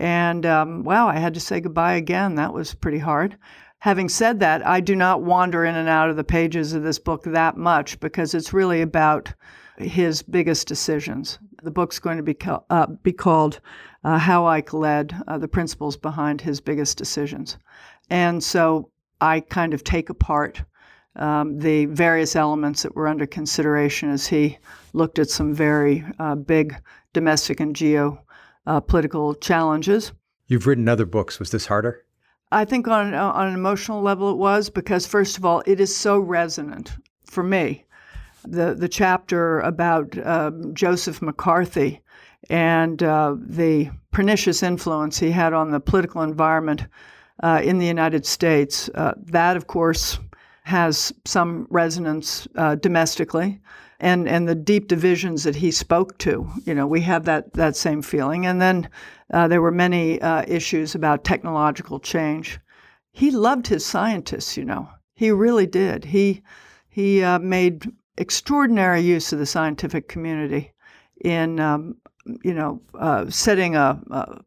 and 0.00 0.44
um, 0.44 0.82
wow, 0.82 1.06
I 1.06 1.18
had 1.18 1.34
to 1.34 1.40
say 1.40 1.60
goodbye 1.60 1.94
again. 1.94 2.34
That 2.34 2.52
was 2.52 2.74
pretty 2.74 2.98
hard. 2.98 3.36
Having 3.78 4.08
said 4.08 4.40
that, 4.40 4.66
I 4.66 4.80
do 4.80 4.96
not 4.96 5.22
wander 5.22 5.64
in 5.64 5.76
and 5.76 5.88
out 5.88 6.10
of 6.10 6.16
the 6.16 6.24
pages 6.24 6.72
of 6.72 6.82
this 6.82 6.98
book 6.98 7.22
that 7.22 7.56
much 7.56 8.00
because 8.00 8.34
it's 8.34 8.52
really 8.52 8.82
about 8.82 9.32
his 9.78 10.22
biggest 10.22 10.66
decisions. 10.66 11.38
The 11.62 11.70
book's 11.70 11.98
going 11.98 12.16
to 12.16 12.22
be, 12.22 12.36
uh, 12.70 12.86
be 13.02 13.12
called 13.12 13.60
uh, 14.04 14.18
How 14.18 14.46
Ike 14.46 14.72
Led, 14.72 15.14
uh, 15.26 15.38
the 15.38 15.48
principles 15.48 15.96
behind 15.96 16.40
his 16.40 16.60
biggest 16.60 16.98
decisions. 16.98 17.58
And 18.10 18.42
so 18.42 18.90
I 19.20 19.40
kind 19.40 19.74
of 19.74 19.84
take 19.84 20.10
apart 20.10 20.62
um, 21.16 21.58
the 21.58 21.86
various 21.86 22.36
elements 22.36 22.82
that 22.82 22.94
were 22.94 23.08
under 23.08 23.26
consideration 23.26 24.10
as 24.10 24.26
he 24.26 24.58
looked 24.92 25.18
at 25.18 25.30
some 25.30 25.52
very 25.52 26.04
uh, 26.18 26.34
big 26.36 26.76
domestic 27.12 27.60
and 27.60 27.74
geopolitical 27.74 29.34
uh, 29.34 29.38
challenges. 29.40 30.12
You've 30.46 30.66
written 30.66 30.88
other 30.88 31.06
books. 31.06 31.38
Was 31.38 31.50
this 31.50 31.66
harder? 31.66 32.04
I 32.50 32.64
think 32.64 32.88
on, 32.88 33.12
on 33.12 33.48
an 33.48 33.54
emotional 33.54 34.00
level 34.00 34.30
it 34.30 34.38
was 34.38 34.70
because, 34.70 35.06
first 35.06 35.36
of 35.36 35.44
all, 35.44 35.62
it 35.66 35.80
is 35.80 35.94
so 35.94 36.18
resonant 36.18 36.96
for 37.24 37.42
me 37.42 37.84
the 38.50 38.74
the 38.74 38.88
chapter 38.88 39.60
about 39.60 40.16
uh, 40.18 40.50
Joseph 40.72 41.20
McCarthy 41.20 42.00
and 42.50 43.02
uh, 43.02 43.36
the 43.38 43.90
pernicious 44.10 44.62
influence 44.62 45.18
he 45.18 45.30
had 45.30 45.52
on 45.52 45.70
the 45.70 45.80
political 45.80 46.22
environment 46.22 46.86
uh, 47.42 47.60
in 47.62 47.78
the 47.78 47.86
United 47.86 48.24
States. 48.24 48.88
Uh, 48.94 49.14
that, 49.26 49.56
of 49.56 49.66
course, 49.66 50.18
has 50.62 51.12
some 51.24 51.66
resonance 51.70 52.48
uh, 52.56 52.74
domestically, 52.76 53.60
and 54.00 54.28
and 54.28 54.48
the 54.48 54.54
deep 54.54 54.88
divisions 54.88 55.44
that 55.44 55.56
he 55.56 55.70
spoke 55.70 56.16
to. 56.18 56.48
You 56.64 56.74
know, 56.74 56.86
we 56.86 57.00
have 57.02 57.24
that 57.24 57.52
that 57.52 57.76
same 57.76 58.02
feeling. 58.02 58.46
And 58.46 58.60
then 58.60 58.88
uh, 59.32 59.48
there 59.48 59.62
were 59.62 59.72
many 59.72 60.18
issues 60.46 60.94
about 60.94 61.24
technological 61.24 62.00
change. 62.00 62.58
He 63.12 63.30
loved 63.30 63.66
his 63.66 63.84
scientists. 63.84 64.56
You 64.56 64.64
know, 64.64 64.88
he 65.14 65.30
really 65.30 65.66
did. 65.66 66.04
He 66.04 66.42
he 66.88 67.20
made 67.40 67.84
extraordinary 68.20 69.00
use 69.00 69.32
of 69.32 69.38
the 69.38 69.46
scientific 69.46 70.08
community 70.08 70.72
in, 71.24 71.60
um, 71.60 71.96
you 72.44 72.54
know, 72.54 72.80
uh, 72.98 73.28
setting 73.30 73.76
a, 73.76 74.00
a, 74.10 74.40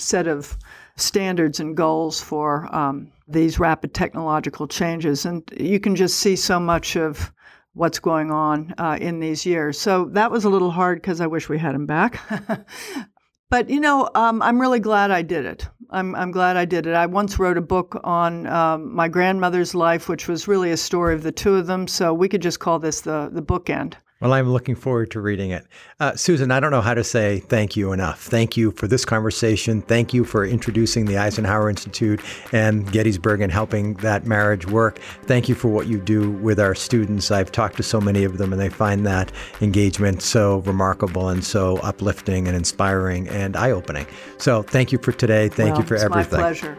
set 0.00 0.28
of 0.28 0.56
standards 0.96 1.58
and 1.58 1.76
goals 1.76 2.20
for 2.20 2.72
um, 2.74 3.10
these 3.26 3.58
rapid 3.58 3.94
technological 3.94 4.66
changes. 4.68 5.24
And 5.24 5.42
you 5.56 5.80
can 5.80 5.96
just 5.96 6.18
see 6.18 6.36
so 6.36 6.60
much 6.60 6.96
of 6.96 7.32
what's 7.74 7.98
going 7.98 8.30
on 8.30 8.74
uh, 8.78 8.98
in 9.00 9.20
these 9.20 9.46
years. 9.46 9.78
So 9.78 10.06
that 10.06 10.30
was 10.30 10.44
a 10.44 10.50
little 10.50 10.70
hard 10.70 11.00
because 11.00 11.20
I 11.20 11.26
wish 11.26 11.48
we 11.48 11.58
had 11.58 11.74
him 11.74 11.86
back. 11.86 12.20
but, 13.50 13.68
you 13.70 13.80
know, 13.80 14.08
um, 14.14 14.42
I'm 14.42 14.60
really 14.60 14.80
glad 14.80 15.10
I 15.10 15.22
did 15.22 15.44
it. 15.44 15.68
I'm, 15.90 16.14
I'm 16.14 16.30
glad 16.30 16.56
I 16.56 16.64
did 16.64 16.86
it. 16.86 16.94
I 16.94 17.06
once 17.06 17.38
wrote 17.38 17.56
a 17.56 17.62
book 17.62 18.00
on 18.04 18.46
um, 18.46 18.94
my 18.94 19.08
grandmother's 19.08 19.74
life, 19.74 20.08
which 20.08 20.28
was 20.28 20.46
really 20.46 20.70
a 20.70 20.76
story 20.76 21.14
of 21.14 21.22
the 21.22 21.32
two 21.32 21.54
of 21.54 21.66
them. 21.66 21.88
So 21.88 22.12
we 22.12 22.28
could 22.28 22.42
just 22.42 22.60
call 22.60 22.78
this 22.78 23.00
the, 23.00 23.30
the 23.32 23.42
bookend. 23.42 23.94
Well, 24.20 24.32
I'm 24.32 24.50
looking 24.50 24.74
forward 24.74 25.12
to 25.12 25.20
reading 25.20 25.52
it. 25.52 25.64
Uh, 26.00 26.16
Susan, 26.16 26.50
I 26.50 26.58
don't 26.58 26.72
know 26.72 26.80
how 26.80 26.94
to 26.94 27.04
say 27.04 27.38
thank 27.38 27.76
you 27.76 27.92
enough. 27.92 28.20
Thank 28.20 28.56
you 28.56 28.72
for 28.72 28.88
this 28.88 29.04
conversation. 29.04 29.80
Thank 29.80 30.12
you 30.12 30.24
for 30.24 30.44
introducing 30.44 31.04
the 31.04 31.18
Eisenhower 31.18 31.70
Institute 31.70 32.20
and 32.52 32.90
Gettysburg 32.90 33.40
and 33.42 33.52
helping 33.52 33.94
that 33.94 34.26
marriage 34.26 34.66
work. 34.66 34.98
Thank 35.22 35.48
you 35.48 35.54
for 35.54 35.68
what 35.68 35.86
you 35.86 36.00
do 36.00 36.32
with 36.32 36.58
our 36.58 36.74
students. 36.74 37.30
I've 37.30 37.52
talked 37.52 37.76
to 37.76 37.84
so 37.84 38.00
many 38.00 38.24
of 38.24 38.38
them 38.38 38.52
and 38.52 38.60
they 38.60 38.70
find 38.70 39.06
that 39.06 39.30
engagement 39.60 40.20
so 40.20 40.58
remarkable 40.58 41.28
and 41.28 41.44
so 41.44 41.76
uplifting 41.78 42.48
and 42.48 42.56
inspiring 42.56 43.28
and 43.28 43.56
eye 43.56 43.70
opening. 43.70 44.06
So 44.38 44.62
thank 44.62 44.90
you 44.90 44.98
for 44.98 45.12
today. 45.12 45.48
Thank 45.48 45.74
well, 45.74 45.82
you 45.82 45.86
for 45.86 45.94
it's 45.94 46.02
everything. 46.02 46.40
My 46.40 46.52
pleasure. 46.54 46.76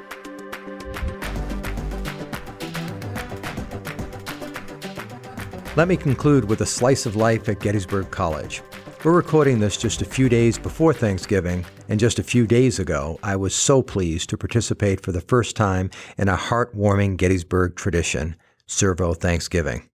Let 5.76 5.88
me 5.88 5.98
conclude 5.98 6.46
with 6.46 6.62
a 6.62 6.66
slice 6.66 7.06
of 7.06 7.16
life 7.16 7.48
at 7.48 7.60
Gettysburg 7.60 8.10
College. 8.10 8.64
We're 9.04 9.16
recording 9.16 9.60
this 9.60 9.78
just 9.78 10.02
a 10.02 10.06
few 10.06 10.28
days 10.28 10.58
before 10.58 10.94
Thanksgiving, 10.94 11.64
and 11.88 12.00
just 12.00 12.18
a 12.18 12.24
few 12.24 12.48
days 12.48 12.80
ago, 12.80 13.20
I 13.22 13.36
was 13.36 13.54
so 13.54 13.84
pleased 13.84 14.30
to 14.30 14.38
participate 14.38 15.00
for 15.00 15.12
the 15.12 15.22
first 15.22 15.56
time 15.56 15.92
in 16.18 16.28
a 16.28 16.36
heartwarming 16.36 17.18
Gettysburg 17.18 17.76
tradition, 17.76 18.36
Servo 18.66 19.14
Thanksgiving. 19.14 19.88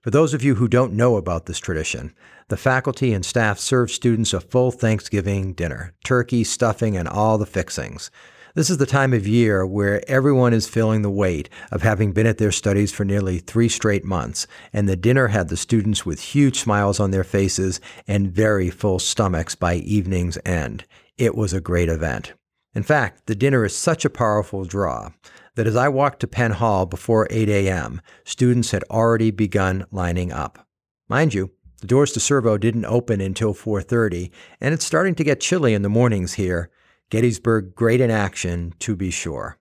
For 0.00 0.10
those 0.10 0.32
of 0.32 0.42
you 0.42 0.54
who 0.54 0.66
don't 0.66 0.94
know 0.94 1.16
about 1.16 1.44
this 1.44 1.58
tradition, 1.58 2.14
the 2.48 2.56
faculty 2.56 3.12
and 3.12 3.24
staff 3.24 3.58
serve 3.58 3.90
students 3.90 4.32
a 4.32 4.40
full 4.40 4.70
Thanksgiving 4.70 5.52
dinner 5.52 5.92
turkey, 6.04 6.42
stuffing, 6.42 6.96
and 6.96 7.06
all 7.06 7.36
the 7.36 7.46
fixings. 7.46 8.10
This 8.54 8.70
is 8.70 8.78
the 8.78 8.86
time 8.86 9.12
of 9.12 9.26
year 9.26 9.66
where 9.66 10.02
everyone 10.08 10.54
is 10.54 10.68
feeling 10.68 11.02
the 11.02 11.10
weight 11.10 11.50
of 11.70 11.82
having 11.82 12.12
been 12.12 12.26
at 12.26 12.38
their 12.38 12.50
studies 12.50 12.90
for 12.90 13.04
nearly 13.04 13.38
three 13.38 13.68
straight 13.68 14.04
months, 14.04 14.46
and 14.72 14.88
the 14.88 14.96
dinner 14.96 15.28
had 15.28 15.48
the 15.48 15.56
students 15.56 16.06
with 16.06 16.20
huge 16.20 16.58
smiles 16.58 16.98
on 16.98 17.10
their 17.10 17.24
faces 17.24 17.80
and 18.06 18.32
very 18.32 18.70
full 18.70 18.98
stomachs 18.98 19.54
by 19.54 19.74
evening's 19.74 20.38
end. 20.46 20.84
It 21.18 21.34
was 21.34 21.52
a 21.52 21.60
great 21.60 21.90
event. 21.90 22.32
In 22.74 22.82
fact, 22.82 23.26
the 23.26 23.34
dinner 23.34 23.64
is 23.64 23.76
such 23.76 24.04
a 24.04 24.10
powerful 24.10 24.64
draw 24.64 25.10
that 25.56 25.66
as 25.66 25.76
I 25.76 25.88
walked 25.88 26.20
to 26.20 26.26
Penn 26.26 26.52
Hall 26.52 26.86
before 26.86 27.26
8 27.30 27.48
a.m., 27.48 28.00
students 28.24 28.70
had 28.70 28.84
already 28.84 29.30
begun 29.30 29.84
lining 29.90 30.32
up. 30.32 30.66
Mind 31.08 31.34
you, 31.34 31.50
the 31.80 31.86
doors 31.86 32.12
to 32.12 32.20
Servo 32.20 32.56
didn't 32.56 32.86
open 32.86 33.20
until 33.20 33.52
4:30, 33.52 34.30
and 34.60 34.72
it's 34.72 34.84
starting 34.84 35.14
to 35.16 35.24
get 35.24 35.40
chilly 35.40 35.74
in 35.74 35.82
the 35.82 35.88
mornings 35.88 36.34
here, 36.34 36.70
Gettysburg 37.10 37.74
great 37.74 38.00
in 38.00 38.10
action, 38.10 38.74
to 38.80 38.94
be 38.94 39.10
sure. 39.10 39.56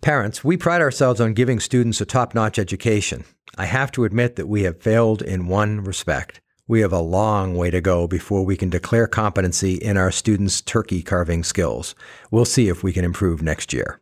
Parents, 0.00 0.44
we 0.44 0.56
pride 0.56 0.80
ourselves 0.80 1.20
on 1.20 1.34
giving 1.34 1.60
students 1.60 2.00
a 2.00 2.06
top 2.06 2.34
notch 2.34 2.58
education. 2.58 3.24
I 3.58 3.66
have 3.66 3.90
to 3.92 4.04
admit 4.04 4.36
that 4.36 4.46
we 4.46 4.62
have 4.62 4.80
failed 4.80 5.20
in 5.20 5.48
one 5.48 5.82
respect. 5.82 6.40
We 6.68 6.80
have 6.80 6.92
a 6.92 7.00
long 7.00 7.56
way 7.56 7.70
to 7.70 7.80
go 7.80 8.06
before 8.06 8.44
we 8.44 8.56
can 8.56 8.70
declare 8.70 9.08
competency 9.08 9.74
in 9.74 9.96
our 9.96 10.12
students' 10.12 10.60
turkey 10.60 11.02
carving 11.02 11.42
skills. 11.42 11.96
We'll 12.30 12.44
see 12.44 12.68
if 12.68 12.84
we 12.84 12.92
can 12.92 13.04
improve 13.04 13.42
next 13.42 13.72
year. 13.72 14.00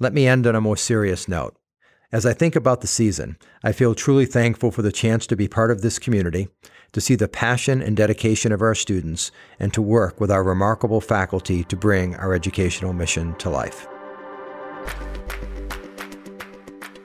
Let 0.00 0.12
me 0.12 0.26
end 0.26 0.46
on 0.48 0.56
a 0.56 0.60
more 0.60 0.76
serious 0.76 1.28
note. 1.28 1.56
As 2.12 2.26
I 2.26 2.32
think 2.32 2.54
about 2.54 2.80
the 2.80 2.86
season, 2.86 3.36
I 3.62 3.72
feel 3.72 3.94
truly 3.94 4.26
thankful 4.26 4.70
for 4.70 4.82
the 4.82 4.92
chance 4.92 5.26
to 5.26 5.36
be 5.36 5.48
part 5.48 5.70
of 5.70 5.82
this 5.82 5.98
community, 5.98 6.48
to 6.92 7.00
see 7.00 7.14
the 7.14 7.28
passion 7.28 7.82
and 7.82 7.96
dedication 7.96 8.52
of 8.52 8.62
our 8.62 8.74
students, 8.74 9.32
and 9.58 9.72
to 9.72 9.82
work 9.82 10.20
with 10.20 10.30
our 10.30 10.44
remarkable 10.44 11.00
faculty 11.00 11.64
to 11.64 11.76
bring 11.76 12.14
our 12.16 12.34
educational 12.34 12.92
mission 12.92 13.34
to 13.36 13.50
life. 13.50 13.86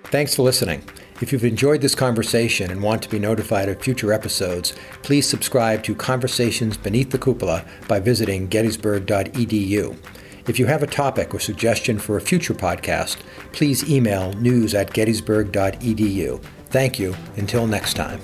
Thanks 0.06 0.36
for 0.36 0.44
listening. 0.44 0.84
If 1.22 1.32
you've 1.34 1.44
enjoyed 1.44 1.82
this 1.82 1.96
conversation 1.96 2.72
and 2.72 2.82
want 2.82 3.02
to 3.04 3.10
be 3.10 3.20
notified 3.20 3.68
of 3.68 3.82
future 3.82 4.14
episodes, 4.14 4.74
please 5.04 5.28
subscribe 5.28 5.84
to 5.84 5.94
Conversations 5.94 6.78
Beneath 6.78 7.12
the 7.12 7.18
Cupola 7.18 7.66
by 7.88 8.00
visiting 8.00 8.48
gettysburg.edu. 8.48 9.98
If 10.50 10.58
you 10.58 10.66
have 10.66 10.82
a 10.82 10.88
topic 10.88 11.36
or 11.36 11.40
suggestion 11.40 12.00
for 12.00 12.18
a 12.18 12.22
future 12.22 12.56
podcast, 12.56 13.18
please 13.52 13.88
email 13.88 14.34
news 14.34 14.74
at 14.74 14.92
gettysburg.edu. 14.92 16.42
Thank 16.72 16.98
you. 16.98 17.16
Until 17.38 17.68
next 17.68 17.94
time. 17.94 18.20